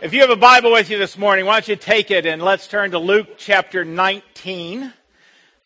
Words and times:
If 0.00 0.14
you 0.14 0.20
have 0.20 0.30
a 0.30 0.36
Bible 0.36 0.70
with 0.70 0.90
you 0.90 0.98
this 0.98 1.18
morning, 1.18 1.44
why 1.44 1.54
don't 1.54 1.66
you 1.66 1.74
take 1.74 2.12
it 2.12 2.24
and 2.24 2.40
let's 2.40 2.68
turn 2.68 2.92
to 2.92 3.00
Luke 3.00 3.30
chapter 3.36 3.84
19. 3.84 4.92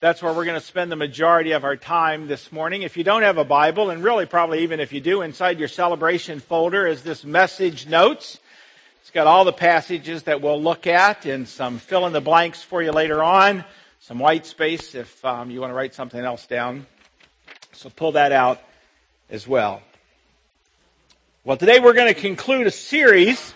That's 0.01 0.23
where 0.23 0.33
we're 0.33 0.47
going 0.47 0.59
to 0.59 0.67
spend 0.67 0.91
the 0.91 0.97
majority 0.97 1.53
of 1.53 1.65
our 1.65 1.77
time 1.77 2.29
this 2.29 2.51
morning. 2.51 2.81
If 2.81 2.97
you 2.97 3.05
don't 3.05 3.25
have 3.25 3.37
a 3.37 3.45
Bible, 3.45 3.91
and 3.91 4.03
really 4.03 4.25
probably 4.25 4.63
even 4.63 4.81
if 4.81 4.91
you 4.91 5.03
do, 5.03 5.21
inside 5.21 5.59
your 5.59 5.69
celebration 5.69 6.41
folder 6.41 6.87
is 6.87 7.03
this 7.03 7.25
message 7.25 7.87
notes. 7.87 8.39
It's 9.03 9.11
got 9.11 9.27
all 9.27 9.45
the 9.45 9.53
passages 9.53 10.23
that 10.23 10.41
we'll 10.41 10.63
look 10.63 10.87
at 10.87 11.27
and 11.27 11.47
some 11.47 11.79
fill 11.79 12.07
in 12.07 12.15
the 12.15 12.23
blanks 12.23 12.63
for 12.63 12.83
you 12.83 12.91
later 12.91 13.23
on, 13.23 13.67
some 14.01 14.19
white 14.19 14.47
space 14.47 14.95
if 14.95 15.23
um, 15.27 15.51
you 15.51 15.61
want 15.61 15.73
to 15.73 15.75
write 15.75 15.95
something 15.95 16.25
else 16.25 16.47
down. 16.47 16.87
So 17.73 17.91
pull 17.91 18.13
that 18.13 18.33
out 18.33 18.63
as 19.29 19.47
well. 19.47 19.83
Well, 21.45 21.59
today 21.59 21.81
we're 21.81 21.93
going 21.93 22.15
to 22.15 22.19
conclude 22.19 22.67
a 22.67 22.71
series 22.71 23.53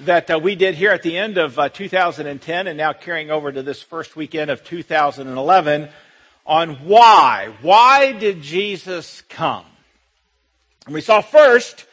that 0.00 0.30
uh, 0.30 0.38
we 0.38 0.54
did 0.54 0.76
here 0.76 0.92
at 0.92 1.02
the 1.02 1.16
end 1.16 1.38
of 1.38 1.58
uh, 1.58 1.68
2010 1.68 2.66
and 2.66 2.78
now 2.78 2.92
carrying 2.92 3.30
over 3.30 3.50
to 3.50 3.62
this 3.62 3.82
first 3.82 4.14
weekend 4.14 4.50
of 4.50 4.62
2011 4.62 5.88
on 6.46 6.74
why. 6.86 7.52
Why 7.62 8.12
did 8.12 8.40
Jesus 8.40 9.22
come? 9.28 9.64
And 10.86 10.94
we 10.94 11.00
saw 11.00 11.20
first 11.20 11.86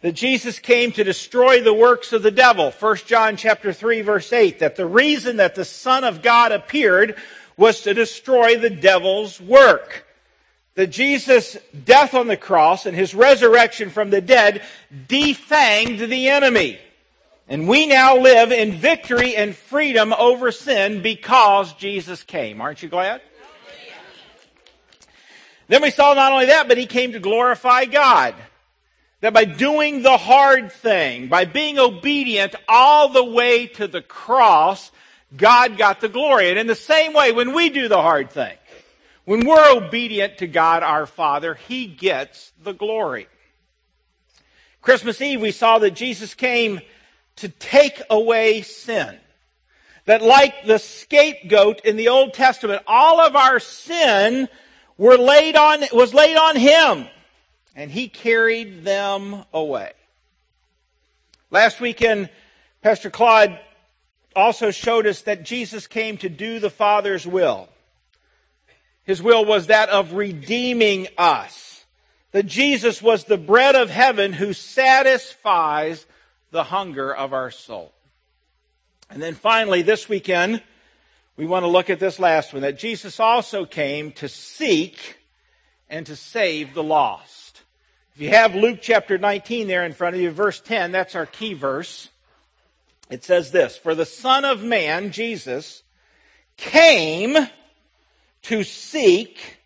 that 0.00 0.12
Jesus 0.12 0.58
came 0.58 0.90
to 0.92 1.04
destroy 1.04 1.62
the 1.62 1.74
works 1.74 2.12
of 2.12 2.22
the 2.22 2.30
devil. 2.32 2.72
1 2.72 2.96
John 3.06 3.36
chapter 3.36 3.72
3 3.72 4.00
verse 4.00 4.32
8, 4.32 4.58
that 4.58 4.76
the 4.76 4.86
reason 4.86 5.36
that 5.36 5.54
the 5.54 5.64
Son 5.64 6.02
of 6.02 6.22
God 6.22 6.50
appeared 6.50 7.16
was 7.56 7.82
to 7.82 7.94
destroy 7.94 8.56
the 8.56 8.70
devil's 8.70 9.40
work. 9.40 10.06
That 10.74 10.88
Jesus' 10.88 11.56
death 11.84 12.14
on 12.14 12.26
the 12.26 12.36
cross 12.36 12.86
and 12.86 12.96
his 12.96 13.14
resurrection 13.14 13.90
from 13.90 14.10
the 14.10 14.20
dead 14.20 14.62
defanged 15.08 16.08
the 16.08 16.28
enemy. 16.28 16.78
And 17.48 17.66
we 17.66 17.86
now 17.86 18.18
live 18.18 18.52
in 18.52 18.72
victory 18.72 19.34
and 19.34 19.56
freedom 19.56 20.12
over 20.12 20.52
sin 20.52 21.00
because 21.00 21.72
Jesus 21.74 22.22
came. 22.22 22.60
Aren't 22.60 22.82
you 22.82 22.90
glad? 22.90 23.22
Then 25.68 25.82
we 25.82 25.90
saw 25.90 26.14
not 26.14 26.32
only 26.32 26.46
that, 26.46 26.68
but 26.68 26.78
he 26.78 26.86
came 26.86 27.12
to 27.12 27.20
glorify 27.20 27.86
God. 27.86 28.34
That 29.20 29.32
by 29.32 29.44
doing 29.44 30.02
the 30.02 30.16
hard 30.16 30.72
thing, 30.72 31.28
by 31.28 31.44
being 31.46 31.78
obedient 31.78 32.54
all 32.68 33.08
the 33.08 33.24
way 33.24 33.66
to 33.66 33.88
the 33.88 34.02
cross, 34.02 34.90
God 35.36 35.76
got 35.76 36.00
the 36.00 36.08
glory. 36.08 36.50
And 36.50 36.58
in 36.58 36.66
the 36.66 36.74
same 36.74 37.14
way, 37.14 37.32
when 37.32 37.54
we 37.54 37.70
do 37.70 37.88
the 37.88 38.00
hard 38.00 38.30
thing, 38.30 38.56
when 39.24 39.46
we're 39.46 39.76
obedient 39.76 40.38
to 40.38 40.46
God 40.46 40.82
our 40.82 41.06
Father, 41.06 41.54
He 41.54 41.86
gets 41.86 42.52
the 42.62 42.72
glory. 42.72 43.26
Christmas 44.80 45.20
Eve, 45.20 45.40
we 45.40 45.50
saw 45.50 45.78
that 45.78 45.90
Jesus 45.90 46.34
came 46.34 46.80
to 47.38 47.48
take 47.48 48.02
away 48.10 48.62
sin. 48.62 49.18
That 50.06 50.22
like 50.22 50.64
the 50.66 50.78
scapegoat 50.78 51.84
in 51.84 51.96
the 51.96 52.08
Old 52.08 52.34
Testament, 52.34 52.82
all 52.86 53.20
of 53.20 53.36
our 53.36 53.60
sin 53.60 54.48
were 54.96 55.18
laid 55.18 55.56
on, 55.56 55.82
was 55.92 56.14
laid 56.14 56.36
on 56.36 56.56
Him. 56.56 57.06
And 57.74 57.90
He 57.90 58.08
carried 58.08 58.84
them 58.84 59.44
away. 59.52 59.92
Last 61.50 61.80
weekend, 61.80 62.30
Pastor 62.82 63.10
Claude 63.10 63.58
also 64.34 64.70
showed 64.70 65.06
us 65.06 65.22
that 65.22 65.44
Jesus 65.44 65.86
came 65.86 66.16
to 66.18 66.28
do 66.28 66.58
the 66.58 66.70
Father's 66.70 67.26
will. 67.26 67.68
His 69.04 69.22
will 69.22 69.44
was 69.44 69.68
that 69.68 69.88
of 69.88 70.12
redeeming 70.12 71.08
us. 71.16 71.84
That 72.32 72.46
Jesus 72.46 73.00
was 73.00 73.24
the 73.24 73.38
bread 73.38 73.74
of 73.74 73.88
heaven 73.88 74.34
who 74.34 74.52
satisfies 74.52 76.04
the 76.50 76.64
hunger 76.64 77.14
of 77.14 77.32
our 77.32 77.50
soul. 77.50 77.92
And 79.10 79.22
then 79.22 79.34
finally, 79.34 79.82
this 79.82 80.08
weekend, 80.08 80.62
we 81.36 81.46
want 81.46 81.62
to 81.64 81.68
look 81.68 81.90
at 81.90 82.00
this 82.00 82.18
last 82.18 82.52
one 82.52 82.62
that 82.62 82.78
Jesus 82.78 83.20
also 83.20 83.64
came 83.64 84.12
to 84.12 84.28
seek 84.28 85.18
and 85.88 86.04
to 86.06 86.16
save 86.16 86.74
the 86.74 86.82
lost. 86.82 87.62
If 88.14 88.22
you 88.22 88.30
have 88.30 88.54
Luke 88.54 88.80
chapter 88.82 89.16
19 89.16 89.68
there 89.68 89.84
in 89.84 89.92
front 89.92 90.16
of 90.16 90.20
you, 90.20 90.30
verse 90.30 90.60
10, 90.60 90.92
that's 90.92 91.14
our 91.14 91.26
key 91.26 91.54
verse. 91.54 92.08
It 93.10 93.24
says 93.24 93.50
this 93.50 93.76
For 93.76 93.94
the 93.94 94.04
Son 94.04 94.44
of 94.44 94.62
Man, 94.62 95.12
Jesus, 95.12 95.82
came 96.56 97.36
to 98.42 98.64
seek 98.64 99.58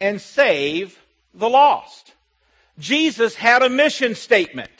and 0.00 0.20
save 0.20 0.98
the 1.34 1.48
lost. 1.48 2.14
Jesus 2.78 3.34
had 3.34 3.62
a 3.62 3.68
mission 3.68 4.14
statement. 4.14 4.70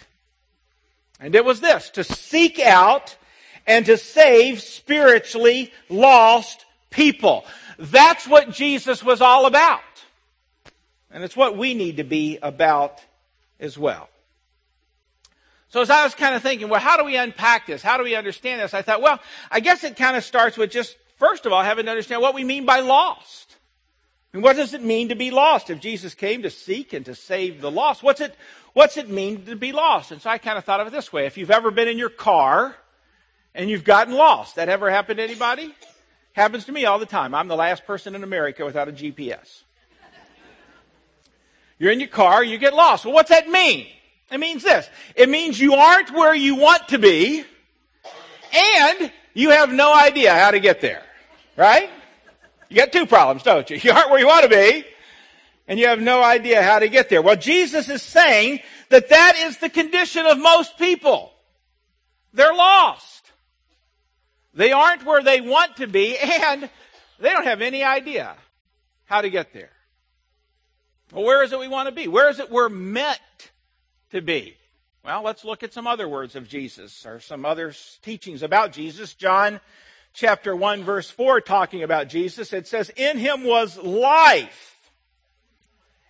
And 1.22 1.37
it 1.37 1.44
was 1.44 1.60
this, 1.60 1.88
to 1.91 2.03
seek 2.03 2.59
out 2.59 3.16
and 3.65 3.87
to 3.87 3.97
save 3.97 4.60
spiritually 4.60 5.72
lost 5.88 6.66
people. 6.91 7.44
That's 7.78 8.27
what 8.27 8.50
Jesus 8.50 9.05
was 9.05 9.21
all 9.21 9.47
about. 9.47 9.81
And 11.12 11.22
it's 11.22 11.37
what 11.37 11.56
we 11.56 11.75
need 11.75 11.99
to 11.99 12.05
be 12.05 12.38
about 12.43 13.00
as 13.60 13.78
well. 13.78 14.09
So 15.69 15.81
as 15.81 15.91
I 15.91 16.03
was 16.03 16.16
kind 16.16 16.34
of 16.34 16.43
thinking, 16.43 16.69
well, 16.69 16.81
how 16.81 16.97
do 16.97 17.05
we 17.05 17.16
unpack 17.16 17.66
this? 17.66 17.83
How 17.83 17.97
do 17.97 18.03
we 18.03 18.16
understand 18.16 18.60
this? 18.60 18.75
I 18.75 18.83
thought, 18.83 19.00
well, 19.00 19.21
I 19.49 19.60
guess 19.60 19.84
it 19.84 19.97
kind 19.97 20.16
of 20.16 20.25
starts 20.25 20.56
with 20.56 20.72
just, 20.72 20.97
first 21.19 21.47
of 21.47 21.53
all, 21.53 21.62
having 21.62 21.84
to 21.84 21.91
understand 21.93 22.21
what 22.21 22.34
we 22.34 22.43
mean 22.43 22.66
by 22.66 22.81
lost. 22.81 23.56
And 24.32 24.43
what 24.43 24.56
does 24.56 24.72
it 24.72 24.82
mean 24.82 25.10
to 25.10 25.15
be 25.15 25.31
lost? 25.31 25.69
If 25.69 25.81
Jesus 25.81 26.15
came 26.15 26.43
to 26.43 26.50
seek 26.50 26.93
and 26.93 27.04
to 27.04 27.15
save 27.15 27.60
the 27.60 27.70
lost, 27.70 28.03
what's 28.03 28.20
it, 28.20 28.34
what's 28.72 28.97
it 28.97 29.10
mean 29.10 29.44
to 29.44 29.56
be 29.56 29.72
lost? 29.72 30.10
And 30.10 30.22
so 30.22 30.31
I 30.31 30.38
kind 30.38 30.56
of 30.56 30.65
thought 30.65 30.81
of 30.81 30.87
it 30.87 30.91
this 30.91 31.12
way. 31.12 31.26
If 31.26 31.37
you've 31.37 31.50
ever 31.50 31.70
been 31.70 31.88
in 31.88 31.98
your 31.98 32.09
car 32.09 32.75
and 33.54 33.69
you've 33.69 33.84
gotten 33.84 34.15
lost, 34.15 34.56
that 34.56 34.71
ever 34.71 34.91
happened 34.91 35.19
to 35.19 35.22
anybody? 35.22 35.75
Happens 36.32 36.65
to 36.65 36.72
me 36.72 36.87
all 36.87 36.98
the 36.98 37.04
time. 37.04 37.34
I'm 37.34 37.48
the 37.48 37.56
last 37.56 37.84
person 37.84 38.15
in 38.15 38.25
America 38.25 38.65
without 38.65 38.88
a 38.88 38.92
GPS. 38.92 39.62
You're 41.78 41.92
in 41.92 42.00
your 42.00 42.09
car, 42.09 42.42
you 42.42 42.56
get 42.56 42.75
lost. 42.75 43.04
Well, 43.04 43.12
what's 43.12 43.31
that 43.31 43.48
mean? 43.48 43.87
It 44.31 44.38
means 44.38 44.62
this. 44.62 44.88
It 45.15 45.28
means 45.28 45.60
you 45.60 45.75
aren't 45.75 46.10
where 46.10 46.34
you 46.34 46.54
want 46.54 46.88
to 46.88 46.98
be 46.98 47.44
and 48.54 49.12
you 49.34 49.50
have 49.50 49.71
no 49.71 49.92
idea 49.94 50.32
how 50.34 50.53
to 50.53 50.60
get 50.60 50.81
there. 50.81 51.03
Right? 51.54 51.91
You 52.72 52.78
got 52.78 52.91
two 52.91 53.05
problems, 53.05 53.43
don't 53.43 53.69
you? 53.69 53.77
You 53.83 53.91
aren't 53.93 54.10
where 54.10 54.19
you 54.19 54.27
want 54.27 54.44
to 54.44 54.49
be, 54.49 54.84
and 55.69 55.78
you 55.78 55.88
have 55.88 56.00
no 56.00 56.22
idea 56.22 56.62
how 56.62 56.78
to 56.78 56.88
get 56.88 57.10
there. 57.10 57.21
Well, 57.21 57.37
Jesus 57.37 57.91
is 57.91 58.00
saying 58.00 58.60
that 58.88 59.10
that 59.10 59.37
is 59.37 59.59
the 59.59 59.69
condition 59.69 60.25
of 60.25 60.38
most 60.38 60.78
people. 60.78 61.33
They're 62.33 62.55
lost. 62.55 63.31
They 64.55 64.72
aren't 64.72 65.05
where 65.05 65.22
they 65.22 65.43
want 65.43 65.77
to 65.77 65.87
be, 65.87 66.16
and 66.22 66.71
they 67.21 67.28
don't 67.28 67.44
have 67.44 67.60
any 67.60 67.84
idea 67.84 68.37
how 69.04 69.21
to 69.21 69.28
get 69.28 69.53
there. 69.53 69.72
Well, 71.12 71.25
where 71.25 71.43
is 71.43 71.53
it 71.53 71.59
we 71.59 71.69
want 71.69 71.91
to 71.91 71.94
be? 71.94 72.09
Where 72.09 72.31
is 72.31 72.41
it 72.41 72.50
we're 72.50 72.71
meant 72.71 73.21
to 74.12 74.22
be? 74.22 74.56
Well, 75.04 75.22
let's 75.22 75.44
look 75.44 75.62
at 75.62 75.75
some 75.75 75.87
other 75.87 76.09
words 76.09 76.37
of 76.37 76.49
Jesus 76.49 77.04
or 77.04 77.21
some 77.21 77.44
other 77.44 77.75
teachings 78.00 78.43
about 78.43 78.72
Jesus. 78.72 79.12
John 79.12 79.60
chapter 80.12 80.55
1 80.55 80.84
verse 80.84 81.11
4 81.11 81.41
talking 81.41 81.83
about 81.83 82.09
Jesus, 82.09 82.53
it 82.53 82.67
says, 82.67 82.91
in 82.97 83.19
him 83.19 83.45
was 83.45 83.78
life. 83.78 84.69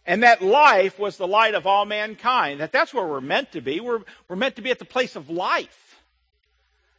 And 0.04 0.24
that 0.24 0.42
life 0.42 0.98
was 0.98 1.16
the 1.16 1.28
light 1.28 1.54
of 1.54 1.66
all 1.66 1.84
mankind. 1.84 2.60
That 2.60 2.72
that's 2.72 2.92
where 2.92 3.06
we're 3.06 3.20
meant 3.20 3.52
to 3.52 3.60
be. 3.60 3.78
We're, 3.78 4.00
we're 4.28 4.36
meant 4.36 4.56
to 4.56 4.62
be 4.62 4.72
at 4.72 4.80
the 4.80 4.84
place 4.84 5.14
of 5.14 5.30
life. 5.30 6.00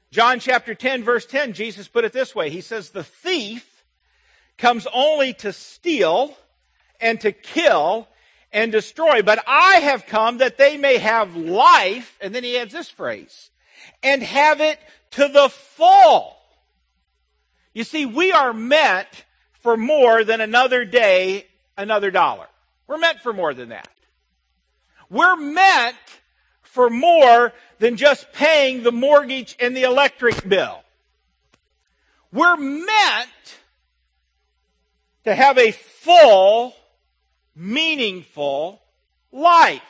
John 0.10 0.40
chapter 0.40 0.74
10 0.74 1.04
verse 1.04 1.26
10, 1.26 1.54
Jesus 1.54 1.88
put 1.88 2.06
it 2.06 2.14
this 2.14 2.34
way. 2.34 2.50
He 2.50 2.62
says, 2.62 2.92
the 2.92 3.04
thief 3.04 3.84
comes 4.58 4.88
only 4.94 5.34
to 5.34 5.52
steal 5.52 6.38
and 7.02 7.20
to 7.22 7.32
kill 7.32 8.08
and 8.54 8.72
destroy. 8.72 9.22
But 9.22 9.44
I 9.48 9.78
have 9.78 10.06
come 10.06 10.38
that 10.38 10.58
they 10.58 10.78
may 10.78 10.98
have 11.00 11.36
life. 11.36 12.18
And 12.22 12.34
then 12.34 12.44
he 12.44 12.58
adds 12.58 12.74
this 12.74 12.90
phrase, 12.90 13.50
and 14.02 14.24
have 14.24 14.62
it 14.62 14.80
to 15.12 15.28
the 15.28 15.50
full. 15.50 16.38
You 17.74 17.84
see, 17.84 18.06
we 18.06 18.32
are 18.32 18.54
meant 18.54 19.26
for 19.62 19.78
more 19.78 20.24
than 20.24 20.42
another 20.42 20.86
day, 20.86 21.48
another 21.78 22.12
dollar. 22.12 22.48
We're 22.88 22.98
meant 22.98 23.20
for 23.22 23.34
more 23.34 23.54
than 23.54 23.70
that. 23.70 23.90
We're 25.10 25.36
meant 25.36 25.96
for 26.62 26.90
more 26.90 27.54
than 27.80 27.98
just 27.98 28.32
paying 28.34 28.84
the 28.84 28.92
mortgage 28.92 29.56
and 29.60 29.76
the 29.76 29.84
electric 29.84 30.48
bill. 30.48 30.84
We're 32.32 32.58
meant 32.58 33.30
to 35.24 35.36
have 35.36 35.58
a 35.58 35.72
full, 35.72 36.76
meaningful 37.56 38.82
life. 39.32 39.82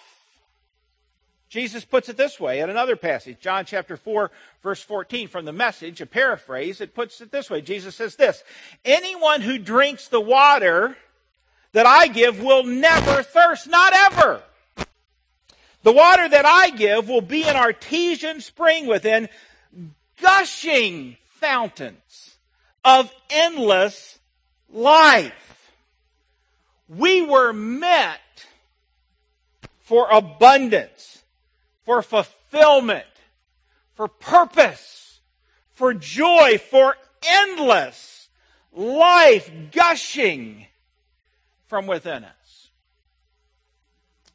Jesus 1.54 1.86
puts 1.86 2.10
it 2.10 2.18
this 2.18 2.40
way 2.40 2.62
in 2.62 2.72
another 2.72 2.96
passage, 2.96 3.40
John 3.40 3.64
chapter 3.64 3.96
4, 3.96 4.32
verse 4.64 4.82
14 4.82 5.28
from 5.28 5.46
the 5.46 5.54
message, 5.54 6.02
a 6.02 6.08
paraphrase, 6.08 6.82
it 6.82 6.96
puts 6.96 7.22
it 7.22 7.32
this 7.32 7.48
way. 7.48 7.62
Jesus 7.62 7.96
says 7.96 8.16
this, 8.16 8.44
anyone 8.84 9.40
who 9.40 9.60
drinks 9.60 10.08
the 10.08 10.20
water 10.20 10.98
that 11.74 11.86
I 11.86 12.08
give 12.08 12.42
will 12.42 12.64
never 12.64 13.22
thirst, 13.22 13.68
not 13.68 13.94
ever. 13.94 14.42
The 15.84 15.92
water 15.92 16.28
that 16.28 16.44
I 16.44 16.72
give 16.72 17.08
will 17.08 17.22
be 17.22 17.44
an 17.44 17.56
artesian 17.56 18.42
spring 18.42 18.88
within 18.88 19.30
gushing 20.20 21.18
fountains 21.36 22.36
of 22.84 23.14
endless 23.30 24.18
life. 24.72 25.72
We 26.90 27.22
were 27.22 27.54
meant 27.54 28.20
for 29.82 30.08
abundance, 30.10 31.23
for 31.86 32.02
fulfillment, 32.02 33.06
for 33.96 34.08
purpose, 34.08 35.20
for 35.72 35.94
joy, 35.94 36.58
for 36.58 36.96
endless 37.26 38.30
life 38.72 39.52
gushing 39.72 40.66
from 41.68 41.88
within 41.88 42.24
us. 42.24 42.70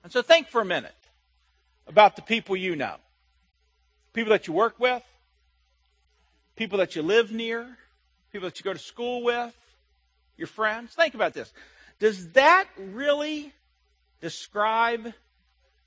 And 0.03 0.13
so 0.13 0.23
think 0.23 0.49
for 0.49 0.61
a 0.61 0.65
minute 0.65 0.95
about 1.87 2.17
the 2.17 2.23
people 2.23 2.57
you 2.57 2.77
know. 2.77 2.97
People 4.13 4.31
that 4.31 4.47
you 4.47 4.53
work 4.53 4.79
with, 4.79 5.03
people 6.57 6.79
that 6.79 6.97
you 6.97 7.03
live 7.03 7.31
near, 7.31 7.77
people 8.33 8.49
that 8.49 8.59
you 8.59 8.65
go 8.65 8.73
to 8.73 8.79
school 8.79 9.23
with, 9.23 9.55
your 10.37 10.47
friends. 10.47 10.95
Think 10.95 11.15
about 11.15 11.35
this. 11.35 11.53
Does 11.99 12.31
that 12.33 12.67
really 12.77 13.53
describe 14.21 15.13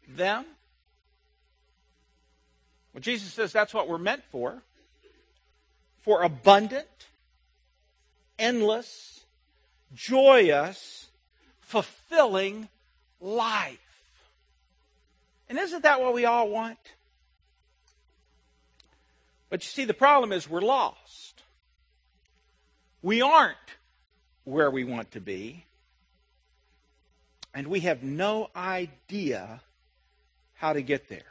them? 0.07 0.45
Well, 2.93 3.01
Jesus 3.01 3.33
says 3.33 3.51
that's 3.51 3.73
what 3.73 3.87
we're 3.87 3.97
meant 3.97 4.23
for 4.31 4.61
for 6.01 6.23
abundant, 6.23 6.87
endless, 8.37 9.21
joyous, 9.93 11.07
fulfilling 11.59 12.67
life. 13.19 13.77
And 15.47 15.59
isn't 15.59 15.83
that 15.83 16.01
what 16.01 16.13
we 16.13 16.25
all 16.25 16.49
want? 16.49 16.79
But 19.49 19.63
you 19.63 19.67
see, 19.67 19.85
the 19.85 19.93
problem 19.93 20.31
is 20.31 20.49
we're 20.49 20.61
lost. 20.61 21.41
We 23.01 23.21
aren't 23.21 23.57
where 24.43 24.71
we 24.71 24.83
want 24.83 25.11
to 25.11 25.19
be. 25.19 25.65
And 27.53 27.67
we 27.67 27.81
have 27.81 28.01
no 28.01 28.49
idea 28.55 29.61
how 30.53 30.73
to 30.73 30.81
get 30.81 31.09
there. 31.09 31.30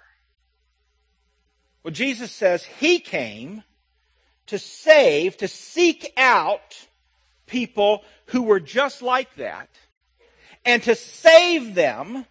Well, 1.83 1.93
Jesus 1.93 2.31
says 2.31 2.65
he 2.65 2.99
came 2.99 3.63
to 4.47 4.59
save, 4.59 5.37
to 5.39 5.49
seek 5.49 6.13
out 6.17 6.87
people 7.47 8.05
who 8.27 8.43
were 8.43 8.61
just 8.61 9.03
like 9.03 9.35
that, 9.37 9.69
and 10.65 10.83
to 10.83 10.95
save 10.95 11.75
them 11.75 12.27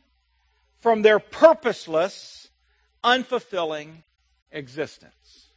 from 0.80 1.02
their 1.02 1.20
purposeless, 1.20 2.50
unfulfilling 3.04 4.04
existence. 4.52 5.48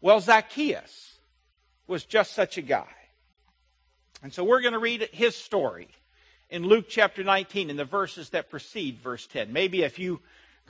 Well, 0.00 0.20
Zacchaeus 0.20 1.18
was 1.86 2.04
just 2.04 2.32
such 2.32 2.58
a 2.58 2.62
guy. 2.62 2.92
And 4.22 4.32
so 4.32 4.44
we're 4.44 4.60
going 4.60 4.72
to 4.72 4.78
read 4.78 5.08
his 5.12 5.36
story 5.36 5.88
in 6.50 6.64
Luke 6.64 6.86
chapter 6.88 7.24
19 7.24 7.70
in 7.70 7.76
the 7.76 7.84
verses 7.84 8.30
that 8.30 8.50
precede 8.50 8.98
verse 8.98 9.26
10. 9.26 9.52
Maybe 9.52 9.82
if 9.82 9.98
you 9.98 10.20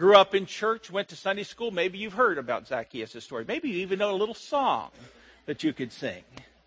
grew 0.02 0.16
up 0.16 0.34
in 0.34 0.46
church, 0.46 0.90
went 0.90 1.08
to 1.08 1.14
Sunday 1.14 1.44
school, 1.44 1.70
maybe 1.70 1.96
you've 1.96 2.14
heard 2.14 2.36
about 2.36 2.66
Zacchaeus' 2.66 3.22
story. 3.22 3.44
Maybe 3.46 3.70
you 3.70 3.82
even 3.82 4.00
know 4.00 4.12
a 4.12 4.18
little 4.18 4.34
song 4.34 4.90
that 5.46 5.62
you 5.62 5.72
could 5.72 5.92
sing. 5.92 6.24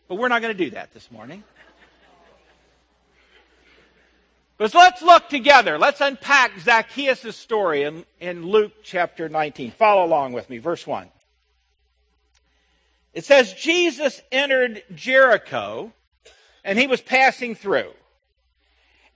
But 0.08 0.16
we're 0.16 0.30
not 0.30 0.42
going 0.42 0.56
to 0.56 0.64
do 0.64 0.70
that 0.70 0.94
this 0.94 1.12
morning. 1.12 1.44
But 4.58 4.74
let's 4.74 5.02
look 5.02 5.28
together. 5.28 5.78
Let's 5.78 6.00
unpack 6.00 6.58
Zacchaeus' 6.62 7.36
story 7.36 7.84
in, 7.84 8.06
in 8.22 8.46
Luke 8.46 8.72
chapter 8.84 9.28
19. 9.28 9.72
Follow 9.72 10.06
along 10.06 10.31
with 10.31 10.50
me. 10.50 10.58
Verse 10.58 10.88
1. 10.88 11.10
It 13.14 13.26
says, 13.26 13.52
Jesus 13.52 14.22
entered 14.31 14.81
Jericho 14.96 15.92
and 16.64 16.80
he 16.80 16.88
was 16.88 17.02
passing 17.02 17.54
through. 17.54 17.92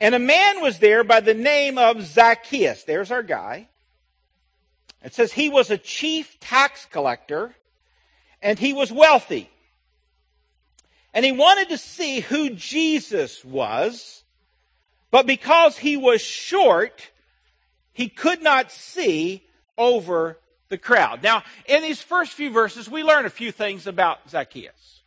And 0.01 0.13
a 0.13 0.19
man 0.19 0.61
was 0.61 0.79
there 0.79 1.05
by 1.05 1.21
the 1.21 1.33
name 1.33 1.77
of 1.77 2.01
Zacchaeus. 2.01 2.83
There's 2.83 3.11
our 3.11 3.23
guy. 3.23 3.69
It 5.03 5.13
says 5.13 5.33
he 5.33 5.49
was 5.49 5.69
a 5.69 5.77
chief 5.77 6.39
tax 6.39 6.85
collector 6.85 7.55
and 8.41 8.59
he 8.59 8.73
was 8.73 8.91
wealthy. 8.91 9.49
And 11.13 11.25
he 11.25 11.31
wanted 11.31 11.69
to 11.69 11.77
see 11.77 12.19
who 12.19 12.51
Jesus 12.51 13.43
was 13.43 14.19
but 15.11 15.25
because 15.25 15.77
he 15.77 15.97
was 15.97 16.21
short, 16.21 17.09
he 17.93 18.09
could 18.09 18.41
not 18.41 18.71
see 18.71 19.43
over 19.77 20.37
the 20.69 20.77
crowd. 20.77 21.23
Now, 21.23 21.43
in 21.65 21.81
these 21.81 22.01
first 22.01 22.33
few 22.33 22.51
verses, 22.51 22.89
we 22.89 23.03
learn 23.03 23.25
a 23.25 23.29
few 23.29 23.51
things 23.51 23.87
about 23.87 24.29
Zacchaeus. 24.29 25.01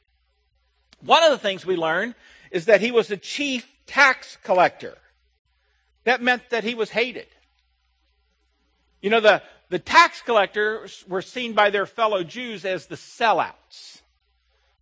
One 1.00 1.22
of 1.22 1.30
the 1.30 1.38
things 1.38 1.64
we 1.64 1.76
learn 1.76 2.14
is 2.50 2.66
that 2.66 2.80
he 2.80 2.90
was 2.90 3.10
a 3.10 3.16
chief 3.16 3.70
tax 3.86 4.38
collector. 4.42 4.96
That 6.04 6.22
meant 6.22 6.50
that 6.50 6.64
he 6.64 6.74
was 6.74 6.90
hated. 6.90 7.26
You 9.00 9.10
know, 9.10 9.20
the, 9.20 9.42
the 9.72 9.78
tax 9.78 10.20
collectors 10.20 11.02
were 11.08 11.22
seen 11.22 11.54
by 11.54 11.70
their 11.70 11.86
fellow 11.86 12.22
Jews 12.22 12.66
as 12.66 12.86
the 12.86 12.96
sellouts. 12.96 14.02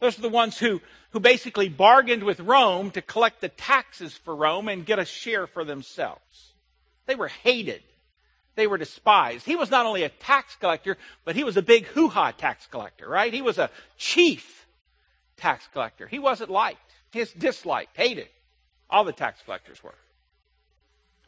Those 0.01 0.19
are 0.19 0.23
the 0.23 0.29
ones 0.29 0.59
who, 0.59 0.81
who 1.11 1.21
basically 1.21 1.69
bargained 1.69 2.25
with 2.25 2.41
Rome 2.41 2.91
to 2.91 3.01
collect 3.01 3.41
the 3.41 3.51
taxes 3.51 4.15
for 4.17 4.35
Rome 4.35 4.67
and 4.67 4.85
get 4.85 4.99
a 4.99 5.05
share 5.05 5.47
for 5.47 5.63
themselves. 5.63 6.55
They 7.07 7.15
were 7.15 7.29
hated. 7.29 7.85
They 8.57 8.67
were 8.67 8.79
despised. 8.79 9.47
He 9.47 9.55
was 9.55 9.71
not 9.71 9.87
only 9.87 10.03
a 10.03 10.09
tax 10.09 10.57
collector, 10.57 10.99
but 11.25 11.37
he 11.37 11.45
was 11.45 11.57
a 11.57 11.63
big 11.63 11.87
hoo-ha 11.87 12.33
tax 12.33 12.67
collector, 12.67 13.09
right? 13.09 13.33
He 13.33 13.43
was 13.43 13.59
a 13.59 13.71
chief 13.97 14.67
tax 15.37 15.69
collector. 15.73 16.09
He 16.09 16.19
wasn't 16.19 16.51
liked. 16.51 16.81
His 17.13 17.31
disliked, 17.31 17.97
hated. 17.97 18.27
All 18.91 19.05
the 19.05 19.13
tax 19.13 19.41
collectors 19.45 19.85
were. 19.85 19.95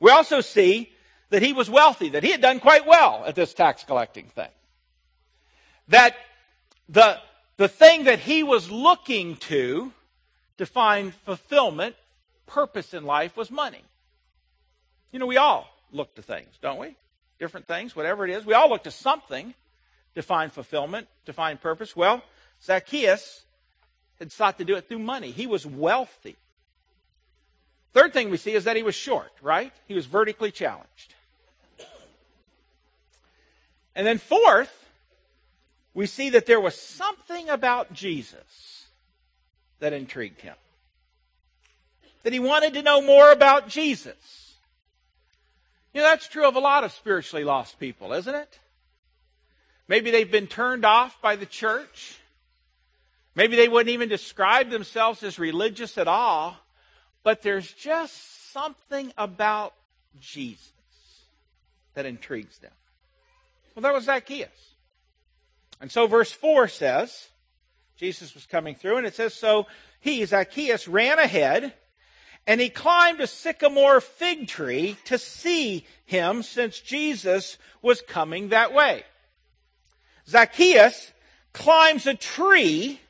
We 0.00 0.10
also 0.10 0.40
see 0.40 0.92
that 1.32 1.42
he 1.42 1.54
was 1.54 1.70
wealthy, 1.70 2.10
that 2.10 2.22
he 2.22 2.30
had 2.30 2.42
done 2.42 2.60
quite 2.60 2.86
well 2.86 3.24
at 3.26 3.34
this 3.34 3.54
tax 3.54 3.84
collecting 3.84 4.26
thing. 4.26 4.50
That 5.88 6.14
the 6.90 7.18
the 7.56 7.68
thing 7.68 8.04
that 8.04 8.18
he 8.18 8.42
was 8.42 8.70
looking 8.70 9.36
to 9.48 9.92
to 10.58 10.66
find 10.66 11.14
fulfillment, 11.14 11.96
purpose 12.46 12.92
in 12.92 13.04
life 13.04 13.34
was 13.34 13.50
money. 13.50 13.82
You 15.10 15.18
know, 15.18 15.26
we 15.26 15.38
all 15.38 15.68
look 15.90 16.14
to 16.16 16.22
things, 16.22 16.48
don't 16.60 16.78
we? 16.78 16.96
Different 17.38 17.66
things, 17.66 17.96
whatever 17.96 18.26
it 18.26 18.30
is. 18.30 18.44
We 18.44 18.52
all 18.52 18.68
look 18.68 18.84
to 18.84 18.90
something 18.90 19.54
to 20.14 20.22
find 20.22 20.52
fulfillment, 20.52 21.08
to 21.24 21.32
find 21.32 21.58
purpose. 21.58 21.96
Well, 21.96 22.22
Zacchaeus 22.62 23.44
had 24.18 24.30
sought 24.32 24.58
to 24.58 24.64
do 24.64 24.76
it 24.76 24.86
through 24.86 24.98
money. 24.98 25.30
He 25.30 25.46
was 25.46 25.64
wealthy. 25.64 26.36
Third 27.94 28.12
thing 28.12 28.28
we 28.28 28.36
see 28.36 28.52
is 28.52 28.64
that 28.64 28.76
he 28.76 28.82
was 28.82 28.94
short, 28.94 29.32
right? 29.40 29.72
He 29.88 29.94
was 29.94 30.04
vertically 30.04 30.50
challenged. 30.50 31.14
And 33.94 34.06
then 34.06 34.18
fourth, 34.18 34.72
we 35.94 36.06
see 36.06 36.30
that 36.30 36.46
there 36.46 36.60
was 36.60 36.74
something 36.74 37.48
about 37.48 37.92
Jesus 37.92 38.86
that 39.80 39.92
intrigued 39.92 40.40
him. 40.40 40.54
That 42.22 42.32
he 42.32 42.38
wanted 42.38 42.74
to 42.74 42.82
know 42.82 43.02
more 43.02 43.32
about 43.32 43.68
Jesus. 43.68 44.54
You 45.92 46.00
know, 46.00 46.06
that's 46.06 46.28
true 46.28 46.46
of 46.46 46.56
a 46.56 46.60
lot 46.60 46.84
of 46.84 46.92
spiritually 46.92 47.44
lost 47.44 47.78
people, 47.78 48.12
isn't 48.12 48.34
it? 48.34 48.58
Maybe 49.88 50.10
they've 50.10 50.30
been 50.30 50.46
turned 50.46 50.84
off 50.84 51.20
by 51.20 51.36
the 51.36 51.46
church. 51.46 52.18
Maybe 53.34 53.56
they 53.56 53.68
wouldn't 53.68 53.92
even 53.92 54.08
describe 54.08 54.70
themselves 54.70 55.22
as 55.22 55.38
religious 55.38 55.98
at 55.98 56.08
all. 56.08 56.56
But 57.22 57.42
there's 57.42 57.70
just 57.72 58.52
something 58.52 59.12
about 59.18 59.74
Jesus 60.18 60.72
that 61.94 62.06
intrigues 62.06 62.58
them. 62.58 62.72
Well, 63.74 63.82
that 63.82 63.94
was 63.94 64.04
Zacchaeus. 64.04 64.48
And 65.80 65.90
so 65.90 66.06
verse 66.06 66.30
4 66.32 66.68
says, 66.68 67.28
Jesus 67.96 68.34
was 68.34 68.46
coming 68.46 68.74
through, 68.74 68.98
and 68.98 69.06
it 69.06 69.14
says, 69.14 69.34
So 69.34 69.66
he, 70.00 70.24
Zacchaeus, 70.24 70.88
ran 70.88 71.18
ahead, 71.18 71.72
and 72.46 72.60
he 72.60 72.68
climbed 72.68 73.20
a 73.20 73.26
sycamore 73.26 74.00
fig 74.00 74.48
tree 74.48 74.96
to 75.04 75.18
see 75.18 75.86
him 76.04 76.42
since 76.42 76.80
Jesus 76.80 77.58
was 77.80 78.02
coming 78.02 78.48
that 78.48 78.74
way. 78.74 79.04
Zacchaeus 80.28 81.12
climbs 81.52 82.06
a 82.06 82.14
tree 82.14 83.00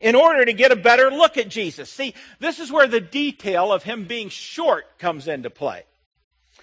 in 0.00 0.14
order 0.14 0.44
to 0.44 0.52
get 0.52 0.72
a 0.72 0.76
better 0.76 1.10
look 1.10 1.36
at 1.36 1.48
Jesus. 1.48 1.90
See, 1.90 2.14
this 2.38 2.58
is 2.58 2.70
where 2.70 2.86
the 2.86 3.00
detail 3.00 3.72
of 3.72 3.84
him 3.84 4.04
being 4.04 4.28
short 4.28 4.98
comes 4.98 5.28
into 5.28 5.50
play. 5.50 5.84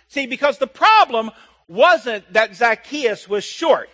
See, 0.08 0.28
because 0.28 0.58
the 0.58 0.68
problem 0.68 1.32
wasn't 1.72 2.32
that 2.34 2.56
Zacchaeus 2.56 3.30
was 3.30 3.44
short. 3.44 3.90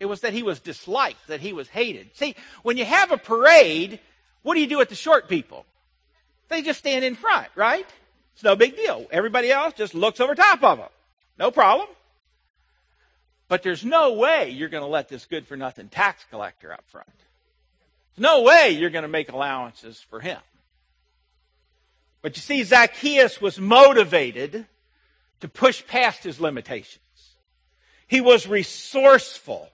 It 0.00 0.06
was 0.06 0.20
that 0.20 0.32
he 0.32 0.42
was 0.42 0.60
disliked, 0.60 1.28
that 1.28 1.40
he 1.40 1.52
was 1.52 1.68
hated. 1.68 2.16
See, 2.16 2.34
when 2.62 2.76
you 2.76 2.84
have 2.84 3.12
a 3.12 3.16
parade, 3.16 4.00
what 4.42 4.54
do 4.54 4.60
you 4.60 4.66
do 4.66 4.78
with 4.78 4.88
the 4.88 4.94
short 4.94 5.28
people? 5.28 5.64
They 6.48 6.62
just 6.62 6.78
stand 6.78 7.04
in 7.04 7.14
front, 7.14 7.48
right? 7.54 7.86
It's 8.34 8.42
no 8.42 8.56
big 8.56 8.76
deal. 8.76 9.06
Everybody 9.10 9.50
else 9.50 9.74
just 9.74 9.94
looks 9.94 10.20
over 10.20 10.34
top 10.34 10.62
of 10.62 10.78
them. 10.78 10.88
No 11.38 11.50
problem. 11.50 11.88
But 13.48 13.62
there's 13.62 13.84
no 13.84 14.14
way 14.14 14.50
you're 14.50 14.68
going 14.68 14.82
to 14.82 14.88
let 14.88 15.08
this 15.08 15.24
good 15.24 15.46
for 15.46 15.56
nothing 15.56 15.88
tax 15.88 16.24
collector 16.30 16.72
up 16.72 16.84
front. 16.88 17.08
There's 18.14 18.22
no 18.22 18.42
way 18.42 18.70
you're 18.70 18.90
going 18.90 19.02
to 19.02 19.08
make 19.08 19.30
allowances 19.30 20.04
for 20.10 20.20
him. 20.20 20.38
But 22.22 22.36
you 22.36 22.42
see, 22.42 22.64
Zacchaeus 22.64 23.40
was 23.40 23.58
motivated 23.58 24.66
to 25.40 25.48
push 25.48 25.86
past 25.86 26.24
his 26.24 26.40
limitations. 26.40 26.98
He 28.06 28.20
was 28.20 28.46
resourceful. 28.46 29.70